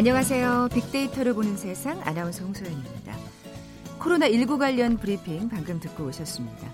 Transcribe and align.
안녕하세요. 0.00 0.70
빅데이터를 0.72 1.34
보는 1.34 1.58
세상 1.58 2.00
아나운서 2.00 2.42
홍소연입니다. 2.42 3.14
코로나19 3.98 4.58
관련 4.58 4.96
브리핑 4.96 5.50
방금 5.50 5.78
듣고 5.78 6.06
오셨습니다. 6.06 6.72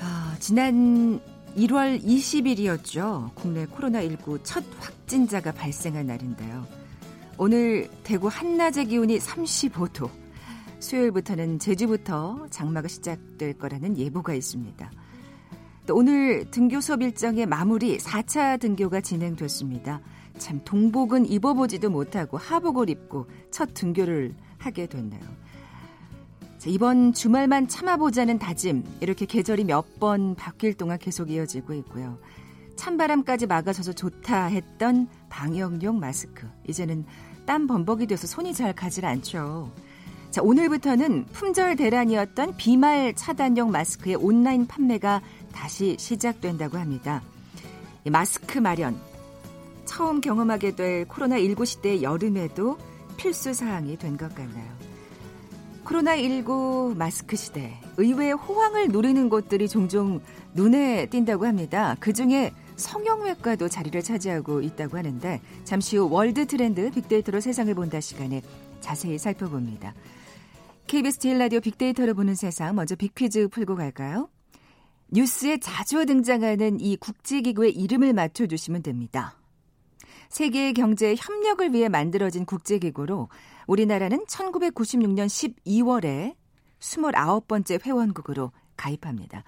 아, 0.00 0.34
지난 0.40 1.20
1월 1.56 2.02
20일이었죠. 2.02 3.32
국내 3.36 3.64
코로나19 3.66 4.40
첫 4.42 4.64
확진자가 4.80 5.52
발생한 5.52 6.08
날인데요. 6.08 6.66
오늘 7.38 7.88
대구 8.02 8.26
한낮의 8.26 8.86
기온이 8.86 9.18
35도. 9.18 10.10
수요일부터는 10.80 11.60
제주부터 11.60 12.48
장마가 12.50 12.88
시작될 12.88 13.56
거라는 13.56 13.96
예보가 13.96 14.34
있습니다. 14.34 14.90
또 15.86 15.94
오늘 15.94 16.50
등교 16.50 16.80
수업 16.80 17.02
일정의 17.02 17.46
마무리 17.46 17.98
4차 17.98 18.58
등교가 18.58 19.00
진행됐습니다. 19.00 20.00
참 20.38 20.60
동복은 20.64 21.26
입어보지도 21.26 21.90
못하고 21.90 22.36
하복을 22.36 22.90
입고 22.90 23.26
첫 23.50 23.74
등교를 23.74 24.34
하게 24.58 24.86
됐네요. 24.86 25.20
자, 26.58 26.70
이번 26.70 27.12
주말만 27.12 27.68
참아보자는 27.68 28.38
다짐 28.38 28.84
이렇게 29.00 29.26
계절이 29.26 29.64
몇 29.64 29.98
번 29.98 30.34
바뀔 30.34 30.74
동안 30.74 30.98
계속 30.98 31.30
이어지고 31.30 31.74
있고요. 31.74 32.18
찬바람까지 32.76 33.46
막아서서 33.46 33.92
좋다 33.94 34.46
했던 34.46 35.08
방역용 35.30 35.98
마스크 35.98 36.46
이제는 36.68 37.06
땀 37.46 37.66
범벅이 37.66 38.06
돼서 38.06 38.26
손이 38.26 38.52
잘 38.52 38.74
가질 38.74 39.06
않죠. 39.06 39.72
자, 40.30 40.42
오늘부터는 40.42 41.26
품절 41.32 41.76
대란이었던 41.76 42.56
비말 42.58 43.14
차단용 43.14 43.70
마스크의 43.70 44.16
온라인 44.16 44.66
판매가 44.66 45.22
다시 45.52 45.96
시작된다고 45.98 46.76
합니다. 46.76 47.22
마스크 48.10 48.58
마련 48.58 49.00
처음 49.86 50.20
경험하게 50.20 50.76
될 50.76 51.06
코로나19 51.06 51.64
시대의 51.64 52.02
여름에도 52.02 52.76
필수 53.16 53.54
사항이 53.54 53.96
된 53.96 54.16
것 54.16 54.34
같나요? 54.34 54.66
코로나19 55.84 56.96
마스크 56.96 57.36
시대, 57.36 57.80
의외의 57.96 58.32
호황을 58.32 58.88
노리는 58.88 59.28
곳들이 59.28 59.68
종종 59.68 60.20
눈에 60.54 61.06
띈다고 61.06 61.46
합니다. 61.46 61.96
그 62.00 62.12
중에 62.12 62.52
성형외과도 62.76 63.68
자리를 63.68 64.02
차지하고 64.02 64.60
있다고 64.60 64.98
하는데 64.98 65.40
잠시 65.64 65.96
후 65.96 66.08
월드 66.10 66.46
트렌드 66.46 66.90
빅데이터로 66.90 67.40
세상을 67.40 67.72
본다 67.74 68.00
시간에 68.00 68.42
자세히 68.80 69.16
살펴봅니다. 69.18 69.94
KBS 70.88 71.18
제일 71.18 71.38
라디오 71.38 71.60
빅데이터를 71.60 72.14
보는 72.14 72.34
세상 72.34 72.74
먼저 72.74 72.96
빅퀴즈 72.96 73.48
풀고 73.48 73.76
갈까요? 73.76 74.28
뉴스에 75.08 75.58
자주 75.58 76.04
등장하는 76.04 76.80
이 76.80 76.96
국제기구의 76.96 77.72
이름을 77.72 78.12
맞춰주시면 78.12 78.82
됩니다. 78.82 79.36
세계 80.28 80.72
경제 80.72 81.14
협력을 81.16 81.72
위해 81.72 81.88
만들어진 81.88 82.44
국제기구로 82.44 83.28
우리나라는 83.66 84.24
1996년 84.26 85.26
12월에 85.26 86.34
29번째 86.80 87.84
회원국으로 87.84 88.52
가입합니다. 88.76 89.44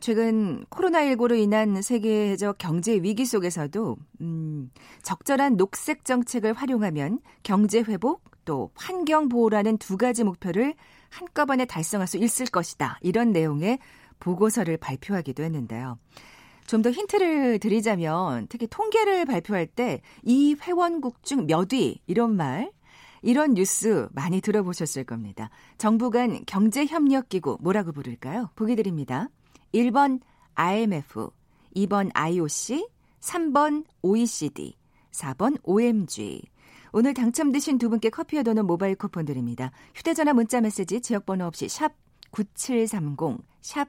최근 0.00 0.64
코로나19로 0.66 1.36
인한 1.36 1.82
세계적 1.82 2.58
경제 2.58 2.94
위기 2.94 3.26
속에서도 3.26 3.96
음, 4.20 4.70
적절한 5.02 5.56
녹색 5.56 6.04
정책을 6.04 6.52
활용하면 6.52 7.18
경제 7.42 7.80
회복 7.80 8.22
또 8.44 8.70
환경 8.74 9.28
보호라는 9.28 9.78
두 9.78 9.96
가지 9.96 10.22
목표를 10.22 10.74
한꺼번에 11.08 11.64
달성할 11.64 12.06
수 12.06 12.18
있을 12.18 12.46
것이다. 12.46 12.98
이런 13.02 13.32
내용의 13.32 13.78
보고서를 14.20 14.76
발표하기도 14.76 15.42
했는데요. 15.42 15.98
좀 16.70 16.82
더 16.82 16.90
힌트를 16.90 17.58
드리자면 17.58 18.46
특히 18.48 18.66
통계를 18.68 19.24
발표할 19.24 19.66
때 19.66 20.00
이 20.22 20.54
회원국 20.54 21.22
중 21.24 21.46
몇 21.46 21.72
위 21.72 22.00
이런 22.06 22.36
말 22.36 22.70
이런 23.22 23.54
뉴스 23.54 24.08
많이 24.12 24.40
들어보셨을 24.40 25.02
겁니다. 25.04 25.50
정부 25.78 26.10
간 26.10 26.44
경제협력기구 26.46 27.58
뭐라고 27.60 27.90
부를까요? 27.92 28.50
보기 28.54 28.76
드립니다. 28.76 29.28
1번 29.74 30.20
IMF, 30.54 31.30
2번 31.76 32.10
IOC, 32.14 32.86
3번 33.20 33.84
OECD, 34.02 34.76
4번 35.10 35.58
OMG. 35.64 36.42
오늘 36.92 37.14
당첨되신 37.14 37.78
두 37.78 37.90
분께 37.90 38.10
커피와 38.10 38.42
도는 38.42 38.66
모바일 38.66 38.94
쿠폰 38.94 39.24
드립니다. 39.24 39.70
휴대전화 39.94 40.32
문자 40.34 40.60
메시지 40.60 41.00
지역번호 41.00 41.46
없이 41.46 41.68
샵 41.68 41.92
9730, 42.30 43.38
샵 43.60 43.88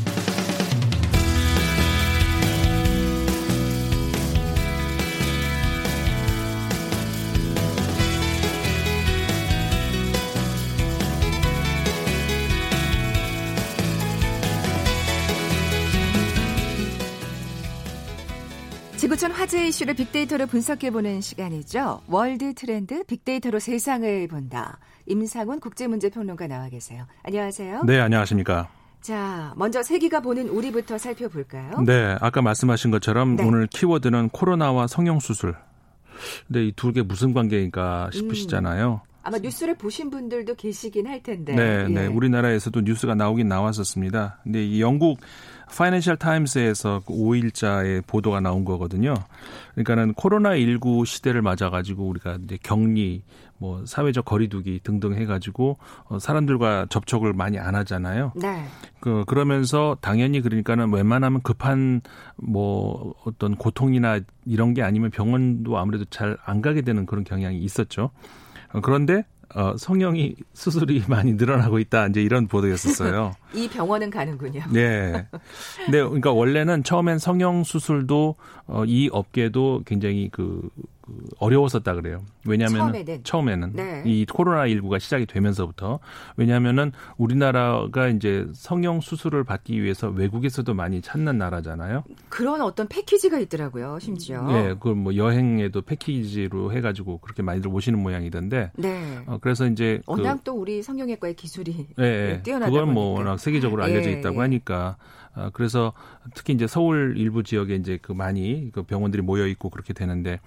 지구촌 19.01 19.31
화제 19.31 19.67
이슈를 19.67 19.95
빅데이터로 19.95 20.45
분석해보는 20.45 21.21
시간이죠. 21.21 22.01
월드 22.07 22.53
트렌드 22.53 23.03
빅데이터로 23.03 23.57
세상을 23.57 24.27
본다. 24.27 24.77
임상훈 25.07 25.59
국제문제평론가 25.59 26.45
나와 26.45 26.69
계세요. 26.69 27.07
안녕하세요. 27.23 27.81
네, 27.85 27.99
안녕하십니까. 27.99 28.69
자, 29.01 29.53
먼저 29.57 29.81
세계가 29.81 30.19
보는 30.19 30.49
우리부터 30.49 30.99
살펴볼까요? 30.99 31.81
네, 31.81 32.15
아까 32.21 32.43
말씀하신 32.43 32.91
것처럼 32.91 33.37
네. 33.37 33.43
오늘 33.43 33.65
키워드는 33.65 34.29
코로나와 34.29 34.85
성형수술. 34.85 35.55
근데 36.47 36.67
이 36.67 36.71
두 36.75 36.91
개 36.93 37.01
무슨 37.01 37.33
관계인가 37.33 38.11
싶으시잖아요. 38.13 39.01
음. 39.03 39.10
아마 39.23 39.37
뉴스를 39.37 39.75
보신 39.75 40.09
분들도 40.09 40.55
계시긴 40.55 41.07
할 41.07 41.21
텐데. 41.21 41.53
네, 41.55 41.83
네. 41.83 41.83
예. 41.83 41.87
네. 41.87 42.07
우리나라에서도 42.07 42.81
뉴스가 42.81 43.15
나오긴 43.15 43.47
나왔었습니다. 43.47 44.39
근데 44.43 44.65
이 44.65 44.81
영국 44.81 45.19
파이낸셜 45.75 46.17
타임스에서 46.17 47.03
5일자의 47.05 48.01
그 48.01 48.01
보도가 48.07 48.41
나온 48.41 48.65
거거든요. 48.65 49.13
그러니까는 49.73 50.13
코로나 50.15 50.55
19 50.57 51.05
시대를 51.05 51.41
맞아 51.41 51.69
가지고 51.69 52.07
우리가 52.07 52.39
이제 52.43 52.57
격리, 52.61 53.23
뭐 53.57 53.85
사회적 53.85 54.25
거리두기 54.25 54.81
등등 54.83 55.13
해 55.13 55.25
가지고 55.25 55.77
어, 56.05 56.19
사람들과 56.19 56.87
접촉을 56.89 57.31
많이 57.33 57.57
안 57.57 57.75
하잖아요. 57.75 58.33
네. 58.35 58.65
그 58.99 59.23
그러면서 59.27 59.95
당연히 60.01 60.41
그러니까는 60.41 60.91
웬만하면 60.91 61.41
급한 61.41 62.01
뭐 62.35 63.13
어떤 63.23 63.55
고통이나 63.55 64.19
이런 64.45 64.73
게 64.73 64.81
아니면 64.81 65.09
병원도 65.11 65.77
아무래도 65.77 66.05
잘 66.05 66.37
안 66.45 66.61
가게 66.61 66.81
되는 66.81 67.05
그런 67.05 67.23
경향이 67.23 67.59
있었죠. 67.59 68.11
어, 68.73 68.81
그런데 68.81 69.23
어, 69.53 69.75
성형이 69.77 70.35
수술이 70.53 71.03
많이 71.09 71.33
늘어나고 71.33 71.79
있다. 71.79 72.07
이제 72.07 72.21
이런 72.21 72.47
보도였었어요. 72.47 73.33
이 73.53 73.67
병원은 73.67 74.09
가는군요. 74.09 74.61
네. 74.71 75.27
근데 75.85 76.01
그러니까 76.01 76.31
원래는 76.31 76.83
처음엔 76.83 77.19
성형 77.19 77.63
수술도 77.63 78.35
어, 78.67 78.85
이 78.85 79.09
업계도 79.11 79.83
굉장히 79.85 80.29
그, 80.31 80.69
그 80.75 80.87
어려웠었다 81.39 81.93
그래요. 81.95 82.23
왜냐하면 82.45 82.79
처음에는, 82.79 83.23
처음에는 83.23 83.73
네. 83.73 84.03
이 84.05 84.25
코로나 84.25 84.65
19가 84.65 84.99
시작이 84.99 85.25
되면서부터 85.25 85.99
왜냐하면은 86.37 86.91
우리나라가 87.17 88.07
이제 88.07 88.47
성형 88.53 89.01
수술을 89.01 89.43
받기 89.43 89.81
위해서 89.81 90.09
외국에서도 90.09 90.73
많이 90.73 91.01
찾는 91.01 91.37
나라잖아요. 91.37 92.03
그런 92.29 92.61
어떤 92.61 92.87
패키지가 92.87 93.39
있더라고요, 93.39 93.99
심지어. 93.99 94.43
네, 94.47 94.75
그뭐 94.79 95.15
여행에도 95.15 95.81
패키지로 95.81 96.73
해가지고 96.73 97.19
그렇게 97.19 97.41
많이들 97.43 97.69
오시는 97.69 97.99
모양이던데. 98.01 98.71
네. 98.75 99.19
어, 99.27 99.37
그래서 99.41 99.67
이제 99.67 100.01
그 100.05 100.11
워낙 100.11 100.37
그, 100.37 100.43
또 100.43 100.53
우리 100.53 100.81
성형외과의 100.81 101.35
기술이 101.35 101.87
네, 101.97 102.41
뛰어나다 102.43 102.71
그건 102.71 102.93
뭐 102.93 103.17
워낙 103.17 103.39
세계적으로 103.39 103.83
알려져 103.83 104.09
예, 104.09 104.13
있다고 104.13 104.37
예. 104.37 104.39
하니까 104.41 104.81
아, 104.81 104.97
그래서 105.53 105.93
특히 106.33 106.53
이제 106.53 106.67
서울 106.67 107.15
일부 107.17 107.43
지역에 107.43 107.75
이제 107.75 107.97
그 108.01 108.11
많이 108.11 108.69
그 108.71 108.83
병원들이 108.83 109.21
모여 109.21 109.47
있고 109.47 109.69
그렇게 109.69 109.93
되는데 109.93 110.39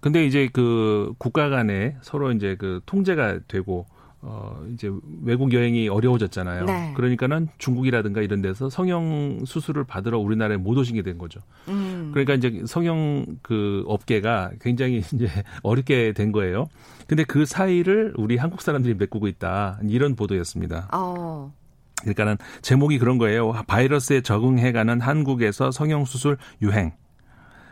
근데 0.00 0.24
이제 0.24 0.48
그 0.52 1.12
국가 1.18 1.48
간에 1.48 1.96
서로 2.02 2.32
이제 2.32 2.56
그 2.58 2.80
통제가 2.86 3.40
되고 3.48 3.86
어 4.22 4.62
이제 4.72 4.90
외국 5.22 5.52
여행이 5.52 5.88
어려워졌잖아요. 5.88 6.64
네. 6.66 6.92
그러니까는 6.94 7.48
중국이라든가 7.56 8.20
이런 8.20 8.42
데서 8.42 8.68
성형 8.68 9.44
수술을 9.46 9.84
받으러 9.84 10.18
우리나라에 10.18 10.58
못 10.58 10.76
오시게 10.76 11.02
된 11.02 11.16
거죠. 11.16 11.40
음. 11.68 12.10
그러니까 12.12 12.34
이제 12.34 12.62
성형 12.66 13.38
그 13.40 13.82
업계가 13.86 14.52
굉장히 14.60 14.98
이제 15.14 15.26
어렵게 15.62 16.12
된 16.12 16.32
거예요. 16.32 16.68
근데 17.06 17.24
그 17.24 17.46
사이를 17.46 18.12
우리 18.16 18.36
한국 18.36 18.60
사람들이 18.60 18.94
메꾸고 18.94 19.26
있다. 19.26 19.80
이런 19.84 20.16
보도였습니다. 20.16 20.88
어. 20.92 21.52
그러니까는 22.00 22.36
제목이 22.62 22.98
그런 22.98 23.18
거예요. 23.18 23.52
바이러스에 23.66 24.20
적응해가는 24.22 25.00
한국에서 25.00 25.70
성형수술 25.70 26.38
유행. 26.62 26.92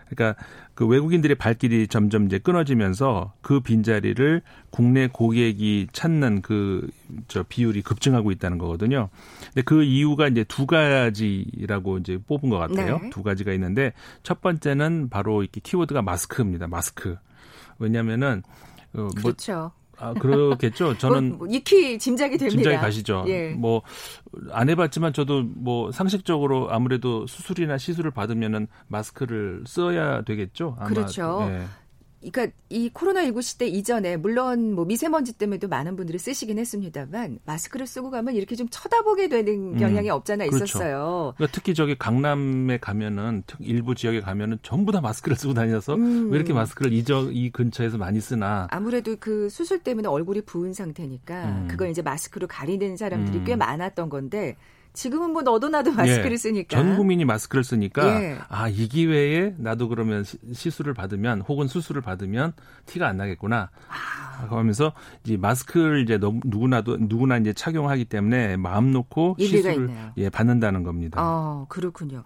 그러니까 0.08 0.42
그 0.74 0.86
외국인들의 0.86 1.36
발길이 1.36 1.86
점점 1.88 2.26
이제 2.26 2.38
끊어지면서 2.38 3.34
그 3.42 3.60
빈자리를 3.60 4.42
국내 4.70 5.08
고객이 5.08 5.88
찾는 5.92 6.42
그 6.42 6.88
저 7.26 7.42
비율이 7.42 7.82
급증하고 7.82 8.30
있다는 8.30 8.58
거거든요. 8.58 9.08
근데 9.46 9.62
그 9.62 9.82
이유가 9.82 10.28
이제 10.28 10.44
두 10.44 10.66
가지라고 10.66 11.98
이제 11.98 12.18
뽑은 12.26 12.50
것 12.50 12.58
같아요. 12.58 12.98
네. 13.02 13.10
두 13.10 13.22
가지가 13.22 13.52
있는데 13.54 13.92
첫 14.22 14.40
번째는 14.40 15.08
바로 15.08 15.42
이렇게 15.42 15.60
키워드가 15.60 16.02
마스크입니다. 16.02 16.66
마스크. 16.68 17.16
왜냐면은 17.78 18.42
어, 18.94 19.00
뭐 19.00 19.08
그렇죠. 19.10 19.72
아, 19.98 20.14
그렇겠죠. 20.14 20.96
저는 20.98 21.28
뭐, 21.30 21.38
뭐 21.38 21.46
익히 21.48 21.98
짐작이 21.98 22.38
됩니다. 22.38 22.50
짐작이 22.50 22.76
가시죠. 22.76 23.24
예. 23.28 23.50
뭐안 23.50 24.68
해봤지만 24.68 25.12
저도 25.12 25.42
뭐 25.42 25.90
상식적으로 25.92 26.70
아무래도 26.70 27.26
수술이나 27.26 27.78
시술을 27.78 28.10
받으면은 28.10 28.68
마스크를 28.88 29.64
써야 29.66 30.22
되겠죠. 30.22 30.76
아마. 30.78 30.88
그렇죠. 30.88 31.46
예. 31.50 31.64
그러니까 32.20 32.56
이 32.68 32.90
코로나19 32.90 33.42
시대 33.42 33.66
이전에 33.66 34.16
물론 34.16 34.74
뭐 34.74 34.84
미세먼지 34.84 35.32
때문에도 35.32 35.68
많은 35.68 35.94
분들이 35.94 36.18
쓰시긴 36.18 36.58
했습니다만 36.58 37.38
마스크를 37.44 37.86
쓰고 37.86 38.10
가면 38.10 38.34
이렇게 38.34 38.56
좀 38.56 38.66
쳐다보게 38.70 39.28
되는 39.28 39.74
음, 39.74 39.78
경향이 39.78 40.10
음, 40.10 40.14
없잖아 40.14 40.46
그렇죠. 40.46 40.64
있었어요. 40.64 41.34
그러니까 41.36 41.54
특히 41.54 41.74
저기 41.74 41.96
강남에 41.96 42.78
가면은 42.78 43.44
일부 43.60 43.94
지역에 43.94 44.20
가면은 44.20 44.58
전부 44.62 44.90
다 44.90 45.00
마스크를 45.00 45.36
쓰고 45.36 45.54
다녀서 45.54 45.94
음. 45.94 46.30
왜 46.30 46.36
이렇게 46.36 46.52
마스크를 46.52 46.92
이, 46.92 47.04
저, 47.04 47.30
이 47.30 47.50
근처에서 47.50 47.98
많이 47.98 48.20
쓰나? 48.20 48.66
아무래도 48.70 49.16
그 49.20 49.48
수술 49.48 49.78
때문에 49.78 50.08
얼굴이 50.08 50.42
부은 50.42 50.72
상태니까 50.72 51.44
음. 51.44 51.68
그걸 51.70 51.90
이제 51.90 52.02
마스크로 52.02 52.48
가리는 52.48 52.96
사람들이 52.96 53.44
꽤 53.44 53.54
음. 53.54 53.58
많았던 53.58 54.08
건데 54.08 54.56
지금은 54.92 55.30
뭐 55.30 55.42
너도 55.42 55.68
나도 55.68 55.92
마스크를 55.92 56.32
예, 56.32 56.36
쓰니까 56.36 56.76
전 56.76 56.96
국민이 56.96 57.24
마스크를 57.24 57.64
쓰니까 57.64 58.22
예. 58.22 58.38
아이 58.48 58.88
기회에 58.88 59.54
나도 59.58 59.88
그러면 59.88 60.24
시술을 60.52 60.94
받으면 60.94 61.42
혹은 61.42 61.68
수술을 61.68 62.02
받으면 62.02 62.52
티가 62.86 63.06
안 63.06 63.16
나겠구나 63.16 63.70
아. 63.88 64.46
하면서 64.48 64.92
이제 65.24 65.36
마스크를 65.36 66.02
이제 66.02 66.18
누구나도 66.18 66.98
누구나 67.00 67.38
이제 67.38 67.52
착용하기 67.52 68.04
때문에 68.06 68.56
마음 68.56 68.92
놓고 68.92 69.36
시술을 69.38 69.74
있네요. 69.74 70.12
예 70.16 70.30
받는다는 70.30 70.82
겁니다. 70.82 71.20
어 71.20 71.66
그렇군요. 71.68 72.24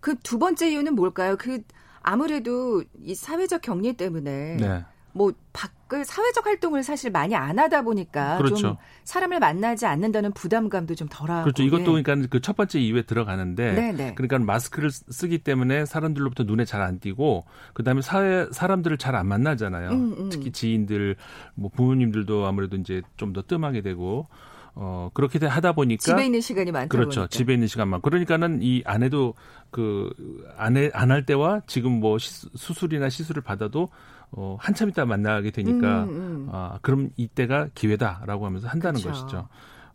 그 0.00 0.14
두 0.22 0.38
번째 0.38 0.70
이유는 0.70 0.94
뭘까요? 0.94 1.36
그 1.36 1.62
아무래도 2.02 2.82
이 3.02 3.14
사회적 3.14 3.60
격리 3.62 3.92
때문에 3.94 4.56
네. 4.56 4.84
뭐 5.12 5.32
밖 5.52 5.70
을 5.92 6.04
사회적 6.04 6.46
활동을 6.46 6.82
사실 6.82 7.10
많이 7.10 7.34
안 7.34 7.58
하다 7.58 7.82
보니까 7.82 8.38
그렇죠. 8.38 8.56
좀 8.56 8.76
사람을 9.04 9.40
만나지 9.40 9.86
않는다는 9.86 10.32
부담감도 10.32 10.94
좀 10.94 11.08
덜하고 11.10 11.42
그렇죠. 11.44 11.62
이것도 11.62 11.98
예. 11.98 12.02
그러니까 12.02 12.28
그 12.28 12.40
첫 12.40 12.56
번째 12.56 12.78
이유에 12.80 13.02
들어가는데 13.02 13.72
네네. 13.74 13.92
네. 13.92 14.14
그러니까 14.14 14.38
마스크를 14.38 14.90
쓰기 14.90 15.38
때문에 15.38 15.84
사람들로부터 15.86 16.44
눈에 16.44 16.64
잘 16.64 16.80
안 16.82 16.98
띄고 17.00 17.44
그다음에 17.74 18.02
사회 18.02 18.46
사람들을 18.52 18.96
잘 18.98 19.14
안 19.16 19.26
만나잖아요. 19.26 19.90
음, 19.90 20.14
음. 20.18 20.28
특히 20.30 20.50
지인들 20.52 21.16
뭐 21.54 21.70
부모님들도 21.74 22.46
아무래도 22.46 22.76
이제 22.76 23.02
좀 23.16 23.32
더 23.32 23.42
뜸하게 23.42 23.80
되고 23.82 24.26
어, 24.74 25.10
그렇게 25.14 25.44
하다 25.44 25.72
보니까. 25.72 26.00
집에 26.02 26.24
있는 26.26 26.40
시간이 26.40 26.70
많다 26.72 26.88
그렇죠. 26.88 27.20
보니까. 27.20 27.28
집에 27.28 27.54
있는 27.54 27.66
시간만. 27.68 28.00
그러니까는 28.02 28.60
이 28.62 28.82
아내도 28.84 29.34
그, 29.70 30.10
안에, 30.56 30.90
안할 30.92 31.26
때와 31.26 31.62
지금 31.66 32.00
뭐 32.00 32.18
시, 32.18 32.48
수술이나 32.54 33.08
시술을 33.08 33.42
받아도 33.42 33.88
어, 34.32 34.56
한참 34.60 34.88
있다 34.88 35.04
만나게 35.06 35.50
되니까, 35.50 36.04
음, 36.04 36.08
음. 36.08 36.48
아, 36.52 36.78
그럼 36.82 37.10
이때가 37.16 37.68
기회다라고 37.74 38.46
하면서 38.46 38.68
한다는 38.68 39.00
그렇죠. 39.00 39.22
것이죠. 39.22 39.48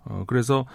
어, 0.05 0.23
그래서, 0.27 0.65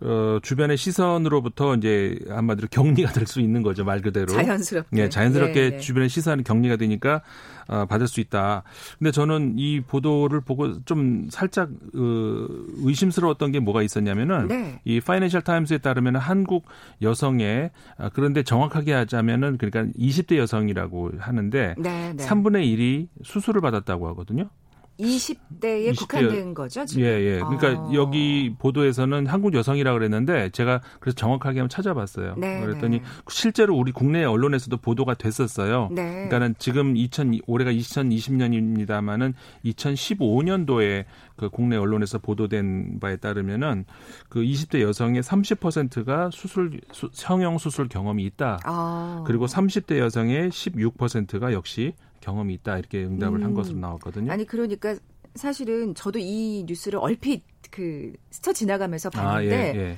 어, 0.00 0.38
주변의 0.42 0.76
시선으로부터 0.76 1.76
이제 1.76 2.18
한마디로 2.28 2.68
격리가 2.70 3.12
될 3.12 3.26
수 3.26 3.40
있는 3.40 3.62
거죠, 3.62 3.84
말 3.84 4.00
그대로. 4.02 4.26
자연스럽게. 4.26 4.96
예, 5.00 5.08
자연스럽게 5.08 5.60
예, 5.60 5.70
예. 5.74 5.78
주변의 5.78 6.08
시선이 6.08 6.42
격리가 6.42 6.76
되니까, 6.76 7.22
어, 7.68 7.86
받을 7.86 8.08
수 8.08 8.18
있다. 8.20 8.64
근데 8.98 9.12
저는 9.12 9.54
이 9.58 9.80
보도를 9.80 10.40
보고 10.40 10.82
좀 10.84 11.28
살짝, 11.30 11.68
어, 11.68 12.46
의심스러웠던 12.84 13.52
게 13.52 13.60
뭐가 13.60 13.82
있었냐면은, 13.82 14.48
네. 14.48 14.80
이 14.84 15.00
파이낸셜 15.00 15.42
타임스에 15.42 15.78
따르면 15.78 16.16
한국 16.16 16.64
여성의, 17.02 17.70
아, 17.98 18.08
그런데 18.12 18.42
정확하게 18.42 18.92
하자면은, 18.94 19.58
그러니까 19.58 19.92
20대 19.96 20.36
여성이라고 20.36 21.12
하는데, 21.18 21.74
네, 21.78 22.12
네. 22.16 22.26
3분의 22.26 22.64
1이 22.76 23.06
수술을 23.22 23.60
받았다고 23.60 24.08
하거든요. 24.08 24.50
20대에 25.00 25.90
20대, 25.92 25.98
국한된 25.98 26.54
거죠, 26.54 26.84
지금? 26.84 27.02
예, 27.02 27.06
예. 27.06 27.38
그러니까 27.38 27.68
아. 27.68 27.90
여기 27.94 28.54
보도에서는 28.58 29.26
한국 29.26 29.54
여성이라고 29.54 29.98
그랬는데 29.98 30.50
제가 30.50 30.80
그래서 31.00 31.16
정확하게 31.16 31.60
한번 31.60 31.68
찾아봤어요. 31.70 32.34
네, 32.36 32.60
그랬더니 32.60 32.98
네. 32.98 33.04
실제로 33.28 33.76
우리 33.76 33.92
국내 33.92 34.24
언론에서도 34.24 34.76
보도가 34.76 35.14
됐었어요. 35.14 35.88
네. 35.92 36.10
그러니까는 36.10 36.54
지금 36.58 36.96
2000 36.96 37.40
올해가 37.46 37.72
2020년입니다마는 37.72 39.34
2015년도에 39.64 41.04
그 41.36 41.48
국내 41.48 41.76
언론에서 41.76 42.18
보도된 42.18 43.00
바에 43.00 43.16
따르면은 43.16 43.86
그 44.28 44.40
20대 44.40 44.82
여성의 44.82 45.22
30%가 45.22 46.30
수술 46.30 46.80
수, 46.92 47.08
성형 47.12 47.58
수술 47.58 47.88
경험이 47.88 48.24
있다. 48.24 48.60
아. 48.64 49.24
그리고 49.26 49.46
30대 49.46 49.98
여성의 49.98 50.50
16%가 50.50 51.52
역시 51.52 51.94
경험이 52.20 52.54
있다 52.54 52.78
이렇게 52.78 53.04
응답을 53.04 53.40
음. 53.40 53.44
한 53.44 53.54
것으로 53.54 53.78
나왔거든요. 53.78 54.30
아니 54.32 54.44
그러니까 54.44 54.96
사실은 55.34 55.94
저도 55.94 56.18
이 56.18 56.64
뉴스를 56.66 56.98
얼핏 56.98 57.44
그 57.70 58.12
스쳐 58.30 58.52
지나가면서 58.52 59.10
봤는데 59.10 59.54
아, 59.54 59.74
예, 59.74 59.78
예. 59.78 59.96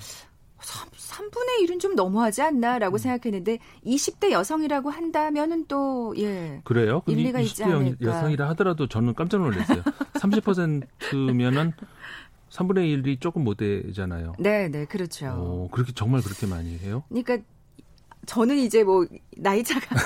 3, 0.63 1.31
분의 1.31 1.67
1은 1.67 1.81
좀 1.81 1.97
너무하지 1.97 2.43
않나라고 2.43 2.97
음. 2.97 2.99
생각했는데 2.99 3.59
20대 3.85 4.31
여성이라고 4.31 4.91
한다면은 4.91 5.67
또 5.67 6.15
예. 6.19 6.61
그래요? 6.65 7.03
일리가 7.07 7.41
있지 7.41 7.65
않을까. 7.65 7.97
여성이라 8.01 8.49
하더라도 8.51 8.87
저는 8.87 9.15
깜짝 9.15 9.41
놀랐어요. 9.41 9.83
30%면은 10.15 11.73
3분의 12.51 13.03
1이 13.03 13.21
조금 13.21 13.45
못 13.45 13.57
되잖아요. 13.57 14.35
네, 14.39 14.69
네, 14.69 14.85
그렇죠. 14.85 15.27
오, 15.27 15.69
그렇게 15.73 15.93
정말 15.93 16.21
그렇게 16.23 16.47
많이 16.47 16.77
해요? 16.79 17.03
그러니까 17.09 17.39
저는 18.27 18.57
이제 18.57 18.85
뭐 18.85 19.05
나이 19.37 19.65
차가 19.65 19.97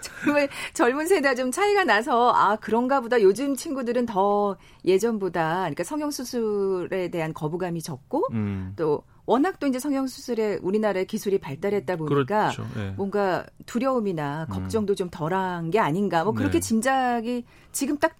젊은 0.00 0.48
젊은 0.72 1.06
세대와 1.06 1.34
좀 1.34 1.50
차이가 1.50 1.84
나서 1.84 2.32
아 2.32 2.56
그런가 2.56 3.00
보다 3.00 3.20
요즘 3.20 3.56
친구들은 3.56 4.06
더 4.06 4.56
예전보다 4.84 5.60
그러니까 5.60 5.84
성형 5.84 6.10
수술에 6.10 7.08
대한 7.08 7.34
거부감이 7.34 7.82
적고 7.82 8.28
음. 8.32 8.72
또 8.76 9.02
워낙 9.26 9.58
또 9.58 9.66
이제 9.66 9.78
성형 9.78 10.06
수술에 10.06 10.58
우리나라의 10.62 11.06
기술이 11.06 11.38
발달했다 11.38 11.96
보니까 11.96 12.52
그렇죠. 12.52 12.66
네. 12.76 12.90
뭔가 12.96 13.46
두려움이나 13.66 14.46
음. 14.48 14.52
걱정도 14.52 14.94
음. 14.94 14.96
좀 14.96 15.10
덜한 15.10 15.70
게 15.70 15.78
아닌가 15.78 16.24
뭐 16.24 16.32
그렇게 16.32 16.54
네. 16.54 16.60
짐작이 16.60 17.44
지금 17.72 17.98
딱 17.98 18.16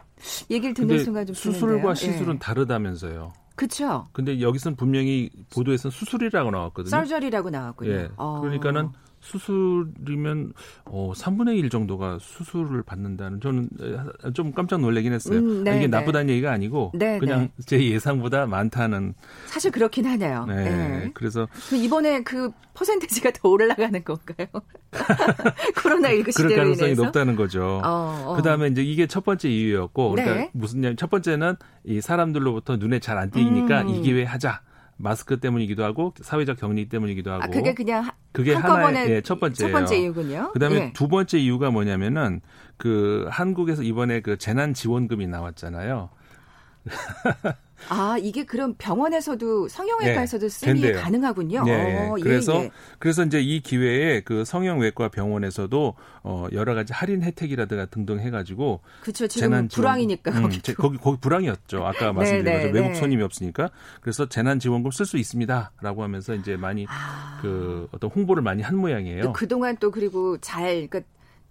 얘기를 0.51 0.75
듣는 0.75 1.03
순간 1.05 1.27
좀 1.27 1.35
수술과 1.35 1.67
드는데요. 1.67 1.95
시술은 1.95 2.35
네. 2.35 2.39
다르다면서요. 2.39 3.33
그렇죠. 3.55 4.09
근데 4.13 4.41
여기서는 4.41 4.77
분명히 4.77 5.31
보도에서는 5.53 5.91
수술이라고 5.93 6.51
나왔거든요. 6.51 6.91
썰저리라고 6.91 7.51
나왔군요. 7.51 7.91
예. 7.91 8.09
어. 8.17 8.41
그러니까는 8.41 8.91
수술이면 9.23 10.53
어 10.85 11.13
3분의 11.15 11.57
1 11.59 11.71
정도가 11.71 12.19
수술을 12.21 12.83
받는다는 12.83 13.41
저는 13.41 13.69
좀 14.35 14.53
깜짝 14.53 14.81
놀라긴 14.81 15.13
했어요. 15.13 15.39
음, 15.39 15.65
네, 15.65 15.77
이게 15.77 15.87
네. 15.87 15.87
나쁘다는 15.87 16.29
얘기가 16.31 16.51
아니고 16.53 16.91
네, 16.95 17.19
그냥 17.19 17.49
네. 17.57 17.65
제 17.65 17.83
예상보다 17.83 18.47
많다는 18.47 19.15
사실 19.47 19.71
그렇긴 19.71 20.07
하네요. 20.07 20.45
네. 20.47 20.55
네. 20.65 21.11
그래서 21.15 21.49
이번에 21.73 22.23
그 22.25 22.51
퍼센테이지가 22.75 23.31
더 23.33 23.49
올라가는 23.49 24.05
건가요? 24.05 24.49
코로나 25.83 26.11
19 26.11 26.33
시대로 26.33 26.49
그럴 26.49 26.59
가능성이 26.65 26.89
인해서? 26.91 27.03
높다는 27.05 27.37
거죠. 27.37 27.81
어, 27.85 28.25
어. 28.27 28.37
그다음에 28.37 28.69
이제 28.69 28.83
이게 28.83 29.07
첫 29.07 29.25
번째 29.25 29.49
이유였고 29.49 30.11
그러니까 30.11 30.35
네. 30.37 30.51
무슨 30.53 30.97
첫 30.97 31.09
번째는 31.11 31.57
이 31.85 32.01
사람들로부터 32.01 32.77
눈에 32.77 32.99
잘 32.99 33.13
안 33.23 33.31
띄니까 33.31 33.83
음. 33.83 33.89
이 33.91 34.01
기회에 34.03 34.25
하자. 34.25 34.63
마스크 35.03 35.41
때문이기도 35.41 35.83
하고 35.83 36.15
사회적 36.21 36.59
격리 36.59 36.89
때문이기도 36.89 37.33
하고. 37.33 37.43
아, 37.43 37.47
그게 37.49 37.75
그냥 37.75 38.09
그게 38.31 38.55
하나의 38.55 39.11
예, 39.11 39.21
첫 39.21 39.41
번째예요. 39.41 39.73
첫 39.73 39.79
번째 39.79 39.99
이유군요. 39.99 40.53
그다음에 40.53 40.77
예. 40.77 40.93
두 40.93 41.09
번째 41.09 41.39
이유가 41.39 41.71
뭐냐면은 41.71 42.41
그 42.77 43.27
한국에서 43.29 43.83
이번에 43.83 44.21
그 44.21 44.39
재난 44.39 44.75
지원금이 44.75 45.27
나왔잖아요. 45.27 46.11
아 47.89 48.17
이게 48.21 48.45
그럼 48.45 48.75
병원에서도 48.79 49.69
성형외과에서도 49.69 50.49
네, 50.49 50.49
쓰기 50.49 50.81
된대요. 50.81 51.03
가능하군요. 51.03 51.65
네, 51.65 52.09
어, 52.09 52.17
예, 52.19 52.23
그래서 52.23 52.65
예. 52.65 52.71
그래서 52.99 53.25
이제 53.25 53.41
이 53.41 53.61
기회에 53.61 54.21
그 54.21 54.45
성형외과 54.45 55.09
병원에서도 55.09 55.95
어 56.23 56.47
여러 56.53 56.75
가지 56.75 56.93
할인 56.93 57.23
혜택이라든가 57.23 57.87
등등 57.87 58.21
해가지고 58.21 58.81
그렇죠. 59.03 59.27
지금 59.27 59.69
불황이니까 59.69 60.31
음, 60.33 60.43
거기 60.43 60.61
거기 60.75 60.99
거기 60.99 61.19
불황이었죠. 61.21 61.85
아까 61.85 62.07
네, 62.07 62.13
말씀드린 62.13 62.45
네, 62.45 62.53
것처럼 62.53 62.75
외국 62.75 62.89
네. 62.89 62.95
손님이 62.95 63.23
없으니까 63.23 63.71
그래서 64.01 64.29
재난 64.29 64.59
지원금 64.59 64.91
쓸 64.91 65.07
수 65.07 65.19
있습니다라고 65.19 66.03
하면서 66.03 66.35
이제 66.35 66.57
많이 66.57 66.87
아. 66.89 67.39
그 67.43 67.89
어떤 67.93 68.11
홍보를 68.11 68.43
많이 68.43 68.63
한 68.63 68.77
모양이에요. 68.77 69.33
그 69.33 69.49
동안 69.49 69.77
또 69.79 69.91
그리고 69.91 70.39
잘 70.39 70.89
그러니까 70.89 71.01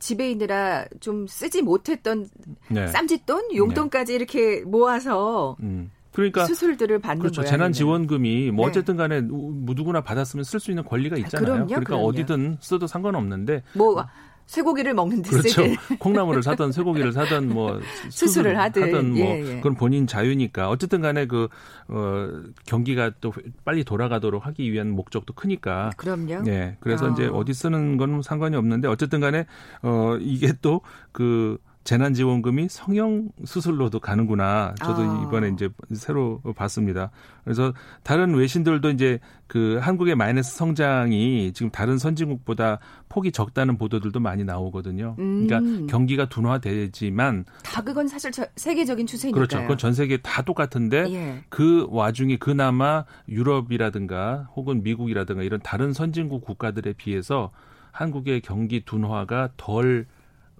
집에 0.01 0.31
있느라 0.31 0.85
좀 0.99 1.27
쓰지 1.27 1.61
못했던 1.61 2.27
네. 2.69 2.87
쌈짓돈, 2.87 3.55
용돈까지 3.55 4.11
네. 4.11 4.15
이렇게 4.15 4.61
모아서 4.61 5.55
음. 5.61 5.91
그러니까 6.13 6.45
수술들을 6.45 6.99
받는 6.99 7.21
그렇죠. 7.21 7.43
재난 7.43 7.71
지원금이 7.71 8.51
뭐 8.51 8.65
네. 8.65 8.69
어쨌든 8.69 8.97
간에 8.97 9.21
뭐 9.21 9.73
누구나 9.75 10.01
받았으면 10.01 10.43
쓸 10.43 10.59
수 10.59 10.71
있는 10.71 10.83
권리가 10.83 11.17
있잖아요. 11.17 11.45
아, 11.45 11.53
그럼요, 11.53 11.67
그러니까 11.67 11.89
그럼요. 11.89 12.05
어디든 12.07 12.57
써도 12.59 12.87
상관없는데 12.87 13.63
뭐 13.73 14.05
쇠고기를 14.51 14.93
먹는 14.93 15.21
듯 15.21 15.29
그렇죠. 15.29 15.63
콩나물을 15.99 16.43
사던 16.43 16.73
쇠고기를 16.73 17.13
사던 17.13 17.47
뭐 17.47 17.79
수술을 18.09 18.59
하든, 18.59 18.83
하든 18.83 19.09
뭐 19.11 19.19
예, 19.19 19.39
예. 19.39 19.55
그건 19.55 19.75
본인 19.75 20.07
자유니까 20.07 20.69
어쨌든 20.69 20.99
간에 20.99 21.25
그 21.25 21.47
어, 21.87 22.27
경기가 22.65 23.11
또 23.21 23.31
빨리 23.63 23.85
돌아가도록 23.85 24.45
하기 24.45 24.69
위한 24.73 24.89
목적도 24.91 25.33
크니까. 25.33 25.91
그럼요. 25.95 26.41
네. 26.41 26.75
그래서 26.81 27.07
어. 27.07 27.11
이제 27.11 27.29
어디 27.31 27.53
쓰는 27.53 27.95
건 27.95 28.21
상관이 28.21 28.57
없는데 28.57 28.89
어쨌든 28.89 29.21
간에 29.21 29.45
어 29.83 30.17
이게 30.19 30.51
또그 30.61 31.57
재난지원금이 31.83 32.67
성형 32.69 33.29
수술로도 33.43 33.99
가는구나. 33.99 34.75
저도 34.83 35.01
아. 35.01 35.23
이번에 35.25 35.49
이제 35.49 35.69
새로 35.93 36.39
봤습니다. 36.55 37.09
그래서 37.43 37.73
다른 38.03 38.35
외신들도 38.35 38.91
이제 38.91 39.19
그 39.47 39.79
한국의 39.81 40.15
마이너스 40.15 40.55
성장이 40.55 41.53
지금 41.53 41.71
다른 41.71 41.97
선진국보다 41.97 42.79
폭이 43.09 43.31
적다는 43.31 43.77
보도들도 43.77 44.19
많이 44.19 44.43
나오거든요. 44.43 45.15
그러니까 45.15 45.57
음. 45.57 45.63
그러니까 45.63 45.91
경기가 45.91 46.29
둔화되지만 46.29 47.45
다 47.63 47.81
그건 47.81 48.07
사실 48.07 48.31
세계적인 48.55 49.07
추세니까요. 49.07 49.39
그렇죠. 49.39 49.61
그건 49.61 49.77
전 49.77 49.93
세계 49.93 50.17
다 50.17 50.43
똑같은데 50.43 51.11
예. 51.11 51.43
그 51.49 51.87
와중에 51.89 52.37
그나마 52.37 53.05
유럽이라든가 53.27 54.49
혹은 54.55 54.83
미국이라든가 54.83 55.41
이런 55.41 55.59
다른 55.61 55.93
선진국 55.93 56.45
국가들에 56.45 56.93
비해서 56.93 57.51
한국의 57.91 58.41
경기 58.41 58.85
둔화가 58.85 59.49
덜 59.57 60.05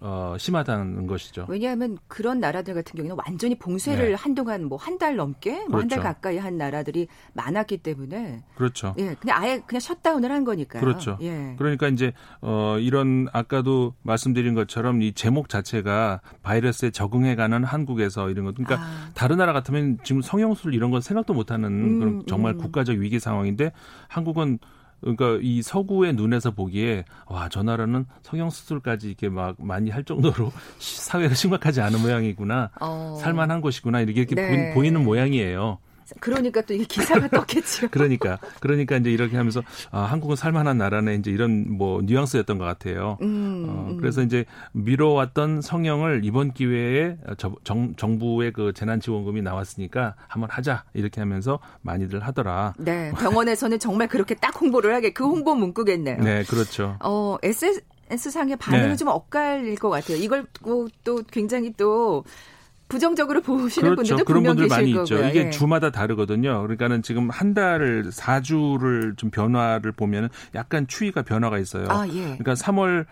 어, 0.04 0.36
심하다는 0.40 1.06
것이죠. 1.06 1.46
왜냐하면 1.48 1.98
그런 2.08 2.40
나라들 2.40 2.74
같은 2.74 2.96
경우는 2.98 3.16
완전히 3.24 3.54
봉쇄를 3.58 4.10
네. 4.10 4.14
한동안 4.16 4.66
뭐 4.66 4.78
한 4.82 4.98
달 4.98 5.16
넘게 5.16 5.52
그렇죠. 5.52 5.70
뭐 5.70 5.80
한달 5.80 6.00
가까이 6.00 6.38
한 6.38 6.58
나라들이 6.58 7.08
많았기 7.34 7.78
때문에 7.78 8.44
그렇죠. 8.56 8.96
예, 8.98 9.14
그냥 9.16 9.42
아예 9.42 9.60
그냥 9.66 9.80
셧다운을 9.80 10.32
한 10.32 10.44
거니까요. 10.44 10.82
그렇죠. 10.82 11.18
예. 11.22 11.54
그러니까 11.58 11.88
이제 11.88 12.14
어 12.42 12.78
이런 12.80 13.28
아까도 13.32 13.94
말씀드린 14.02 14.56
것처럼 14.56 15.02
이 15.04 15.14
제목 15.14 15.50
자체가 15.50 16.22
바이러스에 16.42 16.90
적응해가는 16.90 17.64
한국에서 17.64 18.30
이런 18.32 18.46
것. 18.46 18.56
그러니까 18.56 18.84
아. 18.84 19.10
다른 19.14 19.38
나라 19.38 19.54
같으면 19.54 20.00
지금 20.04 20.22
성형술 20.24 20.74
이런 20.74 20.90
건 20.90 21.02
생각도 21.02 21.34
못하는 21.36 21.70
음, 21.70 22.00
그런 22.00 22.24
정말 22.28 22.54
음. 22.54 22.58
국가적 22.58 22.98
위기 22.98 23.20
상황인데 23.20 23.72
한국은 24.08 24.58
그러니까 25.02 25.40
이 25.42 25.62
서구의 25.62 26.14
눈에서 26.14 26.52
보기에 26.52 27.06
와 27.28 27.50
저 27.52 27.64
나라는 27.64 28.06
성형 28.22 28.50
수술까지 28.50 29.08
이렇게 29.08 29.28
막 29.28 29.56
많이 29.60 29.90
할 29.90 30.04
정도로 30.04 30.52
사회가 30.80 31.34
심각하지 31.34 31.82
않은 31.82 32.02
모양이구나 32.02 32.70
어. 32.80 33.18
살만한 33.20 33.60
곳이구나 33.62 34.00
이렇게, 34.02 34.22
이렇게 34.22 34.36
네. 34.36 34.74
보이는 34.74 35.04
모양이에요. 35.04 35.80
그러니까 36.20 36.62
또 36.62 36.74
이게 36.74 36.84
기사가 36.86 37.28
떴겠죠. 37.28 37.90
그러니까 37.92 38.38
그러니까 38.60 38.98
이제 38.98 39.12
이렇게 39.12 39.38
하면서 39.38 39.62
아, 39.92 40.02
한국은 40.02 40.36
살만한 40.36 40.78
나라네 40.78 41.16
이제 41.16 41.32
이런 41.32 41.78
뭐 41.78 42.02
뉘앙스였던 42.02 42.58
것 42.58 42.66
같아요. 42.66 43.18
음, 43.22 43.66
어, 43.70 43.88
음. 43.90 43.98
그래서 43.98 44.22
이제 44.22 44.46
미뤄왔던 44.74 45.62
성형을 45.62 46.22
이번 46.24 46.54
기회에 46.54 47.18
저, 47.38 47.54
정, 47.64 47.96
정부의 47.96 48.54
그 48.54 48.74
재난지원금이 48.74 49.42
나왔으니까 49.42 50.16
한번 50.28 50.50
하자 50.50 50.84
이렇게 50.94 51.22
하면서 51.22 51.60
많이들 51.82 52.22
하더라. 52.22 52.74
네, 52.78 53.12
병원에서는 53.12 53.80
정말 53.80 54.08
그렇게 54.08 54.36
딱 54.36 54.60
홍보를 54.60 54.94
하게 54.94 55.14
그 55.14 55.26
홍보 55.26 55.56
문구겠네요. 55.56 56.18
네, 56.18 56.44
그렇죠. 56.44 56.98
어, 57.04 57.38
SS 57.44 57.82
S상의 58.12 58.58
반응은 58.58 58.90
네. 58.90 58.96
좀 58.98 59.08
엇갈릴 59.08 59.76
것 59.76 59.90
같아요. 59.90 60.18
이걸 60.18 60.46
또 61.04 61.24
굉장히 61.32 61.74
또 61.78 62.26
부정적으로 62.92 63.42
보시는 63.42 63.96
그렇죠. 63.96 64.16
분들도 64.18 64.26
그런 64.26 64.44
분들 64.44 64.68
많이 64.68 64.92
거고요. 64.94 65.04
있죠. 65.04 65.28
이게 65.30 65.48
예. 65.48 65.50
주마다 65.50 65.90
다르거든요. 65.92 66.62
그러니까는 66.62 67.02
지금 67.02 67.30
한 67.30 67.54
달을 67.54 68.10
4주를 68.12 69.18
좀 69.18 69.32
변화를 69.32 69.92
보면 69.92 70.30
약간 70.56 70.88
추위가 70.88 71.22
변화가 71.22 71.58
있어요. 71.58 71.88
아, 71.90 72.08
예. 72.08 72.22
그러니까 72.22 72.54
3월 72.54 73.06